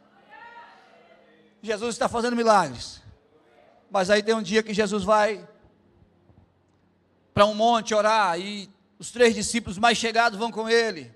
[1.62, 3.02] Jesus está fazendo milagres.
[3.90, 5.48] Mas aí tem um dia que Jesus vai
[7.32, 11.12] para um monte orar e os três discípulos mais chegados vão com ele.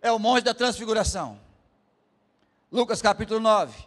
[0.00, 1.40] É o monte da transfiguração.
[2.70, 3.86] Lucas capítulo 9.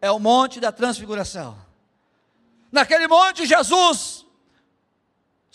[0.00, 1.58] É o monte da transfiguração.
[2.70, 4.17] Naquele monte, Jesus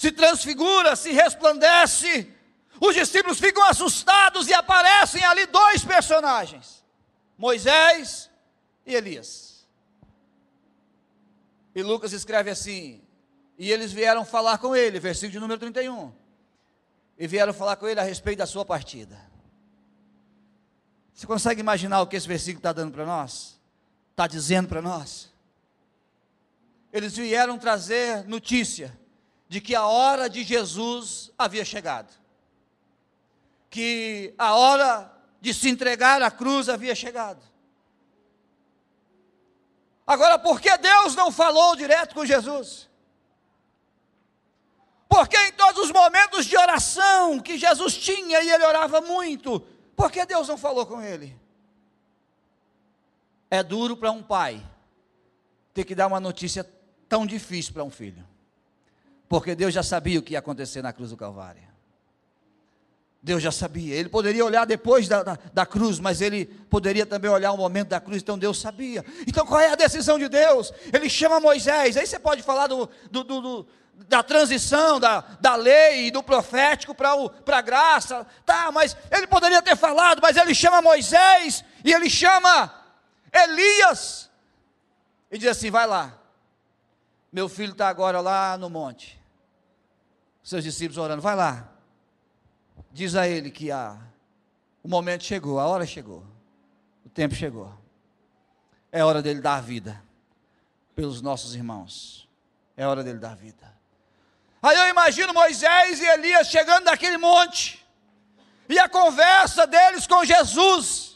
[0.04, 2.30] se transfigura, se resplandece.
[2.82, 6.84] os discípulos ficam assustados e aparecem ali dois personagens:
[7.38, 8.30] Moisés
[8.86, 9.66] e Elias.
[11.74, 13.02] E Lucas escreve assim:
[13.58, 16.12] E eles vieram falar com ele, versículo de número 31.
[17.18, 19.18] E vieram falar com ele a respeito da sua partida.
[21.14, 23.58] Você consegue imaginar o que esse versículo está dando para nós?
[24.12, 25.32] Está dizendo para nós?
[26.92, 29.02] Eles vieram trazer notícia
[29.54, 32.12] de que a hora de Jesus havia chegado,
[33.70, 37.40] que a hora de se entregar à cruz havia chegado.
[40.08, 42.90] Agora, por que Deus não falou direto com Jesus?
[45.08, 49.60] Porque em todos os momentos de oração que Jesus tinha e ele orava muito,
[49.96, 51.40] por que Deus não falou com ele?
[53.52, 54.68] É duro para um pai
[55.76, 56.68] ter que dar uma notícia
[57.08, 58.33] tão difícil para um filho.
[59.28, 61.62] Porque Deus já sabia o que ia acontecer na cruz do Calvário.
[63.24, 63.96] Deus já sabia.
[63.96, 67.88] Ele poderia olhar depois da, da, da, cruz, mas ele poderia também olhar o momento
[67.88, 69.04] da cruz, então Deus sabia.
[69.26, 70.74] Então qual é a decisão de Deus?
[70.92, 71.96] Ele chama Moisés.
[71.96, 73.68] Aí você pode falar do, do, do, do
[74.10, 77.14] da transição da, da lei e do profético para
[77.48, 78.28] a graça.
[78.46, 82.74] Tá, mas ele poderia ter falado, mas ele chama Moisés e ele chama
[83.32, 84.30] Elias.
[85.32, 86.20] E diz assim: vai lá.
[87.34, 89.20] Meu filho está agora lá no monte.
[90.44, 91.68] Seus discípulos orando, vai lá.
[92.92, 93.98] Diz a ele que a,
[94.84, 96.24] o momento chegou, a hora chegou,
[97.04, 97.74] o tempo chegou.
[98.92, 100.00] É hora dele dar vida
[100.96, 102.30] pelos nossos irmãos.
[102.78, 103.74] É hora dele dar vida.
[104.62, 107.84] Aí eu imagino Moisés e Elias chegando daquele monte,
[108.70, 111.13] e a conversa deles com Jesus.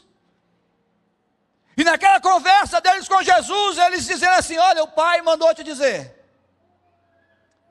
[1.78, 6.12] E naquela conversa deles com Jesus, eles dizendo assim: Olha, o Pai mandou te dizer,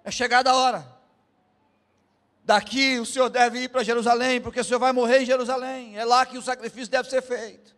[0.01, 0.88] é chegada a hora.
[2.41, 5.97] Daqui o senhor deve ir para Jerusalém, porque o senhor vai morrer em Jerusalém.
[5.97, 7.76] É lá que o sacrifício deve ser feito.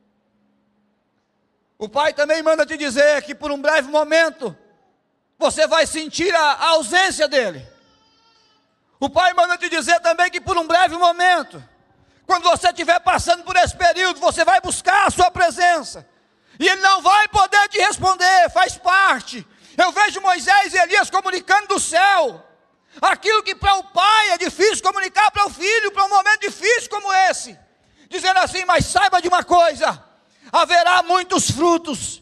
[1.79, 4.55] O Pai também manda te dizer que por um breve momento
[5.35, 7.67] você vai sentir a, a ausência dele.
[8.99, 11.63] O Pai manda te dizer também que por um breve momento,
[12.27, 16.07] quando você estiver passando por esse período, você vai buscar a sua presença.
[16.59, 19.47] E ele não vai poder te responder, faz parte.
[19.77, 22.45] Eu vejo Moisés e Elias comunicando do céu.
[23.01, 26.89] Aquilo que para o pai é difícil comunicar para o filho, para um momento difícil
[26.89, 27.57] como esse.
[28.09, 30.03] Dizendo assim: Mas saiba de uma coisa:
[30.51, 32.21] haverá muitos frutos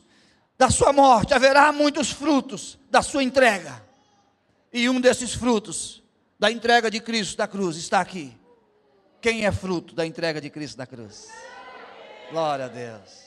[0.55, 3.83] da sua morte, haverá muitos frutos da sua entrega.
[4.71, 6.03] E um desses frutos
[6.37, 8.37] da entrega de Cristo da cruz está aqui.
[9.19, 11.27] Quem é fruto da entrega de Cristo da cruz?
[12.29, 13.26] Glória a Deus.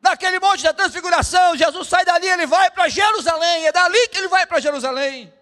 [0.00, 4.28] Naquele monte da transfiguração, Jesus sai dali, ele vai para Jerusalém, é dali que ele
[4.28, 5.32] vai para Jerusalém.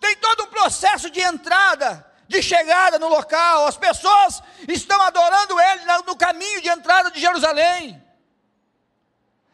[0.00, 5.84] Tem todo um processo de entrada, de chegada no local, as pessoas estão adorando ele
[6.06, 8.02] no caminho de entrada de Jerusalém.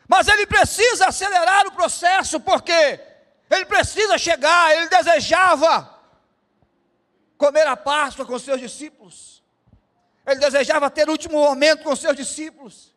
[0.06, 3.00] Mas ele precisa acelerar o processo, porque
[3.48, 5.98] ele precisa chegar, ele desejava
[7.38, 9.39] comer a Páscoa com seus discípulos.
[10.26, 12.94] Ele desejava ter o último momento com seus discípulos.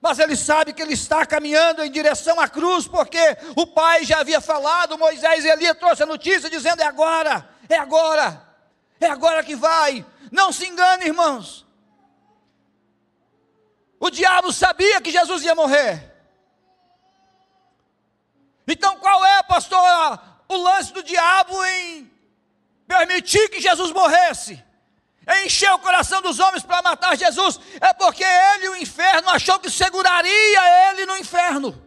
[0.00, 3.18] Mas ele sabe que ele está caminhando em direção à cruz, porque
[3.56, 7.76] o pai já havia falado, Moisés e Elias trouxe a notícia dizendo: é agora, é
[7.76, 8.42] agora,
[9.00, 10.04] é agora que vai.
[10.30, 11.66] Não se engane, irmãos.
[13.98, 16.14] O diabo sabia que Jesus ia morrer.
[18.66, 19.80] Então qual é, pastor,
[20.48, 22.10] o lance do diabo em
[22.86, 24.62] permitir que Jesus morresse?
[25.44, 29.70] Encher o coração dos homens para matar Jesus, é porque ele o inferno achou que
[29.70, 31.80] seguraria ele no inferno,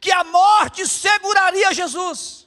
[0.00, 2.46] que a morte seguraria Jesus.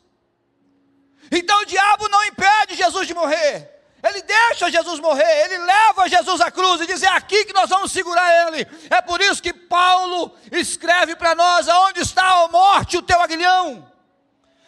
[1.32, 3.72] Então o diabo não impede Jesus de morrer.
[4.08, 7.68] Ele deixa Jesus morrer, ele leva Jesus à cruz e diz: é aqui que nós
[7.68, 8.68] vamos segurar ele.
[8.88, 13.91] É por isso que Paulo escreve para nós: aonde está a morte, o teu aguilhão?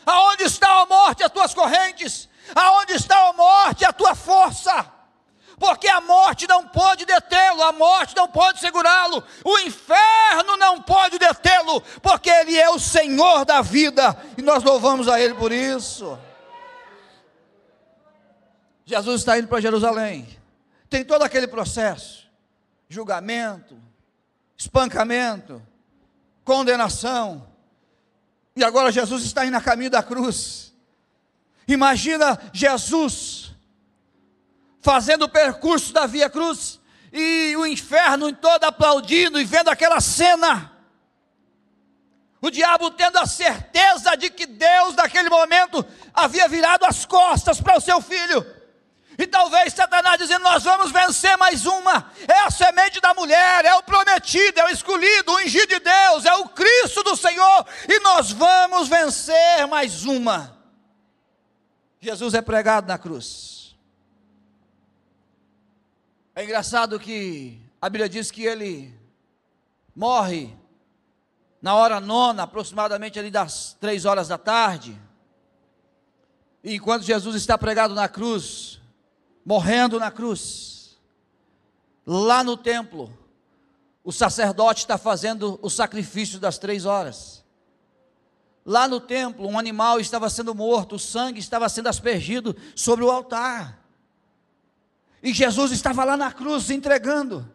[0.03, 2.28] Aonde está a morte, as tuas correntes?
[2.55, 4.96] Aonde está a morte, a tua força?
[5.60, 11.18] Porque a morte não pode detê-lo, a morte não pode segurá-lo, o inferno não pode
[11.18, 16.18] detê-lo, porque Ele é o Senhor da vida, e nós louvamos a Ele por isso.
[18.86, 20.28] Jesus está indo para Jerusalém,
[20.89, 22.30] tem todo aquele processo:
[22.88, 23.82] julgamento,
[24.55, 25.62] espancamento,
[26.43, 27.47] condenação,
[28.55, 30.72] e agora Jesus está indo a caminho da cruz.
[31.68, 33.46] Imagina Jesus
[34.88, 36.79] fazendo o percurso da Via Cruz,
[37.11, 40.71] e o inferno todo aplaudindo e vendo aquela cena.
[42.41, 47.77] O diabo tendo a certeza de que Deus, naquele momento, havia virado as costas para
[47.77, 48.45] o seu filho.
[49.17, 52.09] E talvez Satanás dizendo: Nós vamos vencer mais uma.
[52.25, 56.23] É a semente da mulher, é o prometido, é o escolhido, o ungido de Deus,
[56.23, 57.67] é o Cristo do Senhor.
[57.89, 60.57] E nós vamos vencer mais uma.
[61.99, 63.57] Jesus é pregado na cruz.
[66.38, 68.93] É engraçado que a Bíblia diz que ele
[69.95, 70.55] morre
[71.59, 75.01] na hora nona, aproximadamente ali das três horas da tarde.
[76.63, 78.79] E enquanto Jesus está pregado na cruz,
[79.43, 80.99] morrendo na cruz,
[82.05, 83.11] lá no templo,
[84.03, 87.43] o sacerdote está fazendo o sacrifício das três horas.
[88.63, 93.09] Lá no templo, um animal estava sendo morto, o sangue estava sendo aspergido sobre o
[93.09, 93.86] altar.
[95.22, 97.51] E Jesus estava lá na cruz entregando.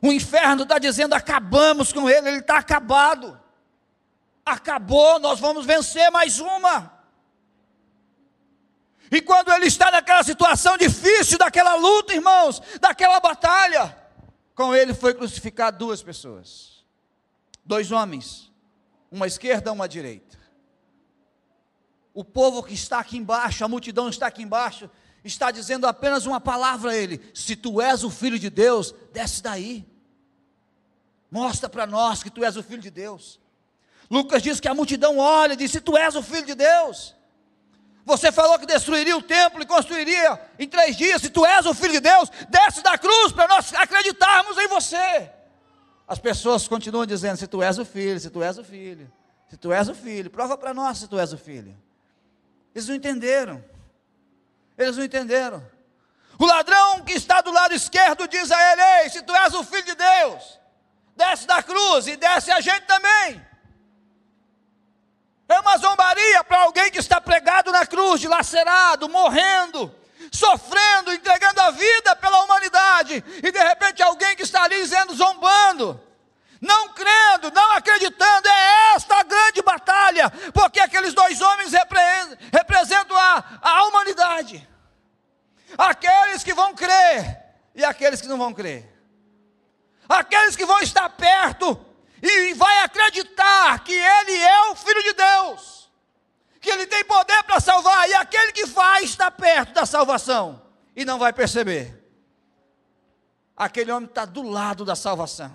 [0.00, 3.38] O inferno está dizendo: acabamos com ele, ele está acabado.
[4.44, 6.98] Acabou, nós vamos vencer mais uma.
[9.10, 13.96] E quando ele está naquela situação difícil, daquela luta, irmãos, daquela batalha,
[14.54, 16.84] com ele foi crucificado duas pessoas,
[17.64, 18.52] dois homens,
[19.10, 20.38] uma esquerda, uma direita.
[22.12, 24.90] O povo que está aqui embaixo, a multidão está aqui embaixo,
[25.24, 29.42] está dizendo apenas uma palavra a ele: se tu és o filho de Deus, desce
[29.42, 29.86] daí.
[31.30, 33.38] Mostra para nós que tu és o filho de Deus.
[34.10, 37.14] Lucas diz que a multidão olha e diz: se tu és o filho de Deus,
[38.04, 41.20] você falou que destruiria o templo e construiria em três dias.
[41.20, 45.30] Se tu és o filho de Deus, desce da cruz para nós acreditarmos em você.
[46.06, 49.12] As pessoas continuam dizendo: se tu és o filho, se tu és o filho,
[49.50, 51.76] se tu és o filho, prova para nós se tu és o filho.
[52.74, 53.62] Eles não entenderam.
[54.78, 55.68] Eles não entenderam.
[56.38, 59.64] O ladrão que está do lado esquerdo diz a ele: Ei, se tu és o
[59.64, 60.58] filho de Deus,
[61.16, 63.44] desce da cruz e desce a gente também.
[65.48, 69.92] É uma zombaria para alguém que está pregado na cruz, dilacerado, morrendo,
[70.30, 76.00] sofrendo, entregando a vida pela humanidade, e de repente alguém que está ali dizendo, zombando,
[76.60, 81.72] não crendo, não acreditando, é esta a grande batalha, porque aqueles dois homens
[82.52, 84.68] representam a, a humanidade,
[85.76, 87.44] aqueles que vão crer
[87.74, 88.92] e aqueles que não vão crer,
[90.08, 91.86] aqueles que vão estar perto
[92.22, 95.90] e vai acreditar que Ele é o Filho de Deus,
[96.60, 100.62] que Ele tem poder para salvar, e aquele que vai estar perto da salvação
[100.96, 101.96] e não vai perceber.
[103.56, 105.52] Aquele homem está do lado da salvação,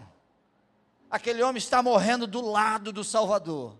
[1.14, 3.78] aquele homem está morrendo do lado do Salvador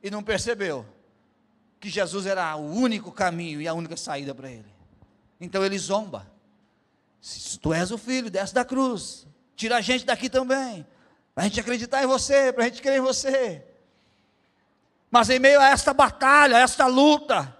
[0.00, 0.86] e não percebeu
[1.80, 4.72] que Jesus era o único caminho e a única saída para ele.
[5.40, 6.30] Então ele zomba.
[7.20, 9.26] Se tu és o filho, desce da cruz,
[9.56, 10.86] tira a gente daqui também
[11.34, 13.66] para a gente acreditar em você, para a gente crer em você.
[15.10, 17.52] Mas em meio a esta batalha, a esta luta,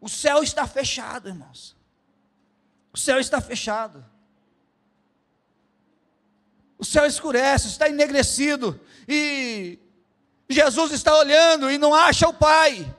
[0.00, 1.76] o céu está fechado, irmãos.
[2.90, 4.02] O céu está fechado.
[6.80, 8.80] O céu escurece, está enegrecido.
[9.06, 9.78] E
[10.48, 12.90] Jesus está olhando e não acha o Pai.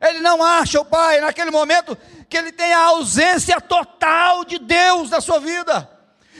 [0.00, 1.98] Ele não acha o Pai naquele momento
[2.28, 5.90] que ele tem a ausência total de Deus na sua vida.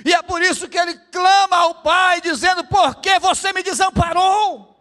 [0.04, 4.76] E é por isso que ele clama ao Pai, dizendo: Por que você me desamparou?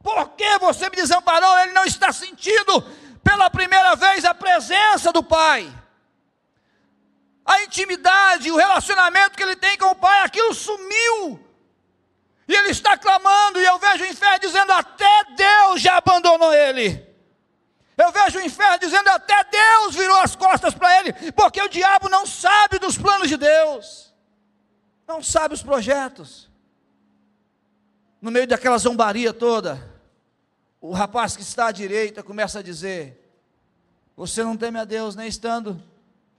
[0.00, 1.58] Por que você me desamparou?
[1.58, 2.82] Ele não está sentindo
[3.24, 5.81] pela primeira vez a presença do Pai.
[7.52, 11.38] A intimidade, o relacionamento que ele tem com o Pai, aquilo sumiu.
[12.48, 17.12] E ele está clamando, e eu vejo o inferno dizendo: Até Deus já abandonou ele.
[17.96, 22.08] Eu vejo o inferno dizendo até Deus virou as costas para ele, porque o diabo
[22.08, 24.12] não sabe dos planos de Deus,
[25.06, 26.50] não sabe os projetos.
[28.20, 29.78] No meio daquela zombaria toda,
[30.80, 33.30] o rapaz que está à direita começa a dizer:
[34.16, 35.91] Você não teme a Deus nem estando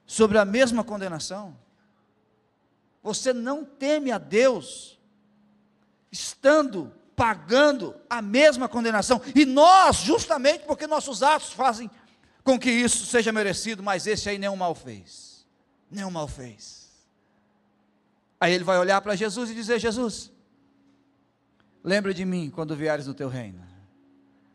[0.05, 1.55] sobre a mesma condenação?
[3.01, 4.97] Você não teme a Deus
[6.11, 9.21] estando pagando a mesma condenação.
[9.35, 11.89] E nós, justamente porque nossos atos fazem
[12.43, 15.45] com que isso seja merecido, mas esse aí nenhum mal fez.
[15.89, 16.91] Nenhum mal fez.
[18.39, 20.31] Aí ele vai olhar para Jesus e dizer: Jesus,
[21.83, 23.65] lembra de mim quando vieres no teu reino.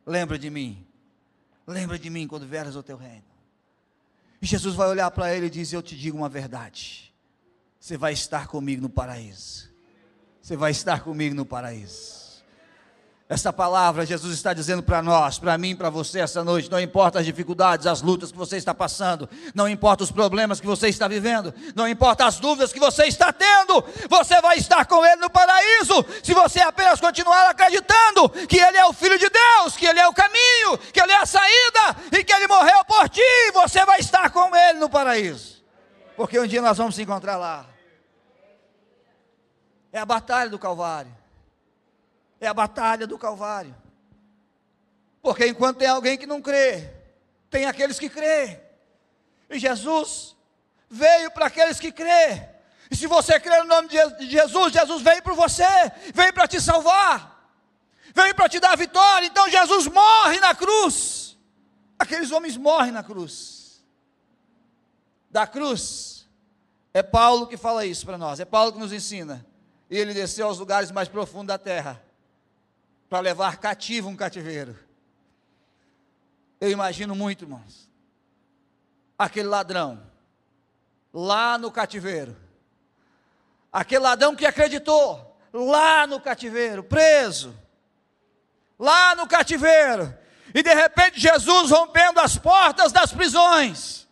[0.05, 0.87] Lembra de mim.
[1.67, 3.25] Lembra de mim quando vieres no teu reino.
[4.41, 7.13] E Jesus vai olhar para ele e diz: Eu te digo uma verdade.
[7.79, 9.69] Você vai estar comigo no paraíso.
[10.41, 12.18] Você vai estar comigo no paraíso.
[13.31, 16.71] Essa palavra Jesus está dizendo para nós, para mim, para você essa noite.
[16.71, 20.67] Não importa as dificuldades, as lutas que você está passando, não importa os problemas que
[20.67, 25.05] você está vivendo, não importa as dúvidas que você está tendo, você vai estar com
[25.05, 29.77] Ele no paraíso se você apenas continuar acreditando que Ele é o Filho de Deus,
[29.77, 33.11] que Ele é o caminho, que Ele é a saída e que Ele morreu por
[33.11, 33.21] ti.
[33.53, 35.63] Você vai estar com Ele no paraíso,
[36.17, 37.67] porque um dia nós vamos se encontrar lá.
[39.93, 41.18] É a batalha do Calvário.
[42.41, 43.75] É a batalha do Calvário.
[45.21, 46.89] Porque enquanto tem alguém que não crê,
[47.51, 48.61] tem aqueles que crê.
[49.51, 50.37] E Jesus
[50.89, 52.49] veio para aqueles que crê.
[52.91, 55.65] E se você crê no nome de Jesus, Jesus veio para você,
[56.15, 57.53] veio para te salvar,
[58.15, 59.27] veio para te dar vitória.
[59.27, 61.37] Então Jesus morre na cruz.
[61.99, 63.85] Aqueles homens morrem na cruz.
[65.31, 66.27] Da cruz.
[66.95, 69.45] É Paulo que fala isso para nós, é Paulo que nos ensina.
[69.91, 72.08] E ele desceu aos lugares mais profundos da terra
[73.09, 74.79] para levar cativo um cativeiro.
[76.61, 77.89] Eu imagino muito, irmãos.
[79.19, 80.01] Aquele ladrão
[81.13, 82.37] lá no cativeiro.
[83.73, 87.57] Aquele ladrão que acreditou lá no cativeiro, preso.
[88.79, 90.17] Lá no cativeiro.
[90.55, 94.07] E de repente Jesus rompendo as portas das prisões.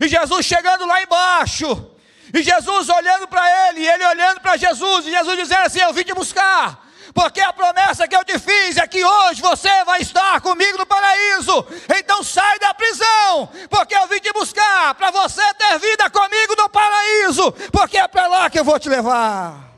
[0.00, 1.92] E Jesus chegando lá embaixo.
[2.34, 5.92] E Jesus olhando para ele, e ele olhando para Jesus, e Jesus dizendo assim: Eu
[5.92, 6.85] vim te buscar,
[7.16, 10.84] porque a promessa que eu te fiz é que hoje você vai estar comigo no
[10.84, 11.66] paraíso.
[11.98, 16.68] Então sai da prisão, porque eu vim te buscar para você ter vida comigo no
[16.68, 19.72] paraíso, porque é para lá que eu vou te levar.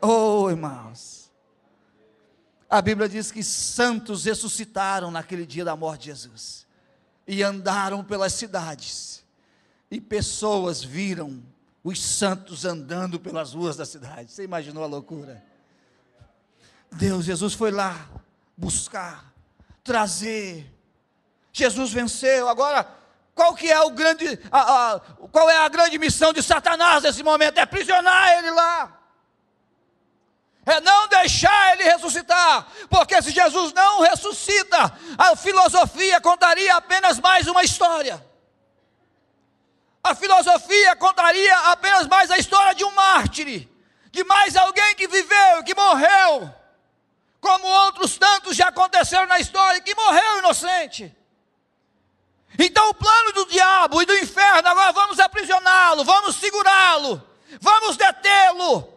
[0.00, 1.30] Oh, irmãos.
[2.70, 6.66] A Bíblia diz que santos ressuscitaram naquele dia da morte de Jesus
[7.26, 9.22] e andaram pelas cidades,
[9.90, 11.42] e pessoas viram
[11.84, 14.32] os santos andando pelas ruas da cidade.
[14.32, 15.47] Você imaginou a loucura?
[16.92, 18.08] Deus, Jesus foi lá
[18.56, 19.24] buscar,
[19.84, 20.72] trazer.
[21.52, 22.48] Jesus venceu.
[22.48, 22.86] Agora,
[23.34, 27.22] qual que é o grande, a, a, qual é a grande missão de Satanás nesse
[27.22, 27.58] momento?
[27.58, 28.98] É aprisionar ele lá.
[30.66, 37.46] É não deixar ele ressuscitar, porque se Jesus não ressuscita, a filosofia contaria apenas mais
[37.46, 38.22] uma história.
[40.04, 43.66] A filosofia contaria apenas mais a história de um mártir,
[44.10, 46.54] de mais alguém que viveu, que morreu,
[47.40, 51.14] como outros tantos já aconteceram na história, que morreu inocente.
[52.58, 57.22] Então o plano do diabo e do inferno, agora vamos aprisioná-lo, vamos segurá-lo,
[57.60, 58.92] vamos detê-lo,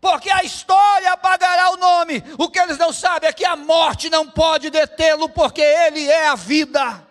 [0.00, 2.22] porque a história apagará o nome.
[2.38, 6.28] O que eles não sabem é que a morte não pode detê-lo, porque ele é
[6.28, 7.07] a vida.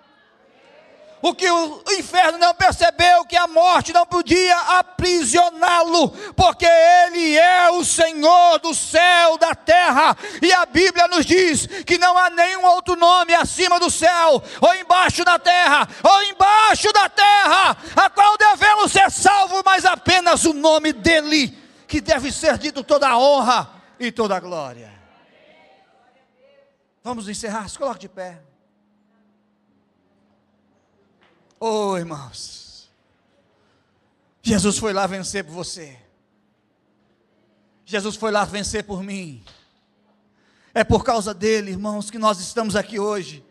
[1.27, 7.69] O que o inferno não percebeu, que a morte não podia aprisioná-lo, porque Ele é
[7.71, 12.63] o Senhor do céu, da terra, e a Bíblia nos diz que não há nenhum
[12.67, 18.37] outro nome acima do céu, ou embaixo da terra, ou embaixo da terra, a qual
[18.37, 21.49] devemos ser salvos, mas apenas o nome dEle,
[21.89, 23.69] que deve ser dito toda a honra
[23.99, 24.93] e toda a glória.
[27.03, 28.46] Vamos encerrar, se coloque de pé.
[31.59, 32.89] Oh, irmãos.
[34.41, 35.97] Jesus foi lá vencer por você.
[37.85, 39.43] Jesus foi lá vencer por mim.
[40.73, 43.43] É por causa dele, irmãos, que nós estamos aqui hoje.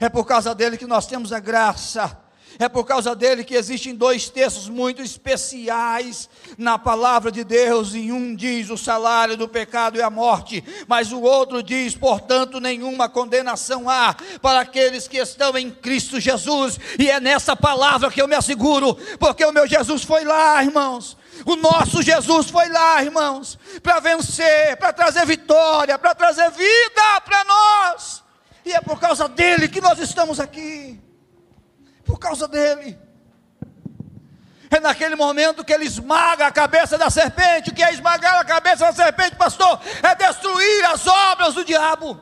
[0.00, 2.25] É por causa dele que nós temos a graça
[2.58, 8.10] é por causa dele que existem dois textos muito especiais na palavra de Deus, e
[8.12, 13.08] um diz o salário do pecado é a morte, mas o outro diz, portanto, nenhuma
[13.08, 18.28] condenação há para aqueles que estão em Cristo Jesus, e é nessa palavra que eu
[18.28, 21.16] me asseguro, porque o meu Jesus foi lá, irmãos.
[21.44, 27.44] O nosso Jesus foi lá, irmãos, para vencer, para trazer vitória, para trazer vida para
[27.44, 28.22] nós.
[28.64, 30.98] E é por causa dele que nós estamos aqui
[32.16, 32.98] por causa dele.
[34.70, 37.70] É naquele momento que ele esmaga a cabeça da serpente.
[37.70, 39.78] O que é esmagar a cabeça da serpente, pastor?
[40.02, 42.20] É destruir as obras do diabo.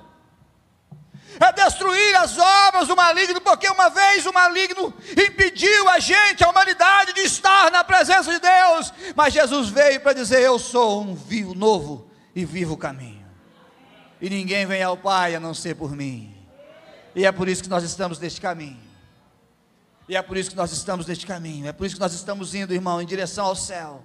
[1.40, 6.50] É destruir as obras do maligno, porque uma vez o maligno impediu a gente, a
[6.50, 8.92] humanidade, de estar na presença de Deus.
[9.16, 13.24] Mas Jesus veio para dizer: Eu sou um vivo, novo e vivo caminho.
[14.20, 16.34] E ninguém vem ao Pai a não ser por mim.
[17.14, 18.83] E é por isso que nós estamos neste caminho.
[20.08, 22.54] E é por isso que nós estamos neste caminho, é por isso que nós estamos
[22.54, 24.04] indo, irmão, em direção ao céu.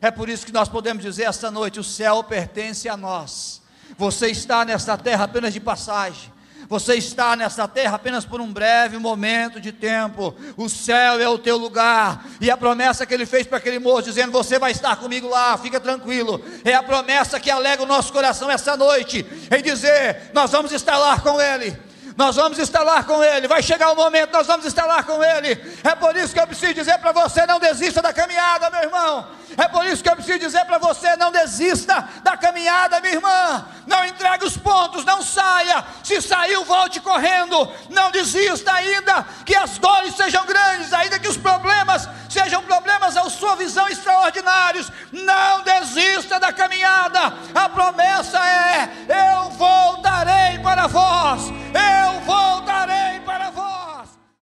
[0.00, 3.62] É por isso que nós podemos dizer esta noite: o céu pertence a nós.
[3.96, 6.34] Você está nesta terra apenas de passagem.
[6.68, 10.34] Você está nesta terra apenas por um breve momento de tempo.
[10.56, 12.26] O céu é o teu lugar.
[12.40, 15.56] E a promessa que ele fez para aquele moço, dizendo: Você vai estar comigo lá,
[15.58, 16.42] fica tranquilo.
[16.64, 20.98] É a promessa que alega o nosso coração essa noite, em dizer: Nós vamos estar
[20.98, 21.76] lá com ele
[22.16, 23.46] nós vamos estar lá com Ele.
[23.46, 25.60] Vai chegar o momento, nós vamos estar lá com Ele.
[25.84, 29.26] É por isso que eu preciso dizer para você: não desista da caminhada, meu irmão.
[29.56, 33.66] É por isso que eu preciso dizer para você: não desista da caminhada, minha irmã.
[33.86, 35.84] Não entregue os pontos, não saia.
[36.02, 37.70] Se saiu, volte correndo.
[37.88, 43.30] Não desista ainda que as dores sejam grandes, ainda que os problemas sejam problemas à
[43.30, 44.90] sua visão extraordinários.
[45.10, 47.32] Não desista da caminhada.
[47.54, 51.42] A promessa é: eu voltarei para vós.
[51.48, 53.65] Eu voltarei para vós.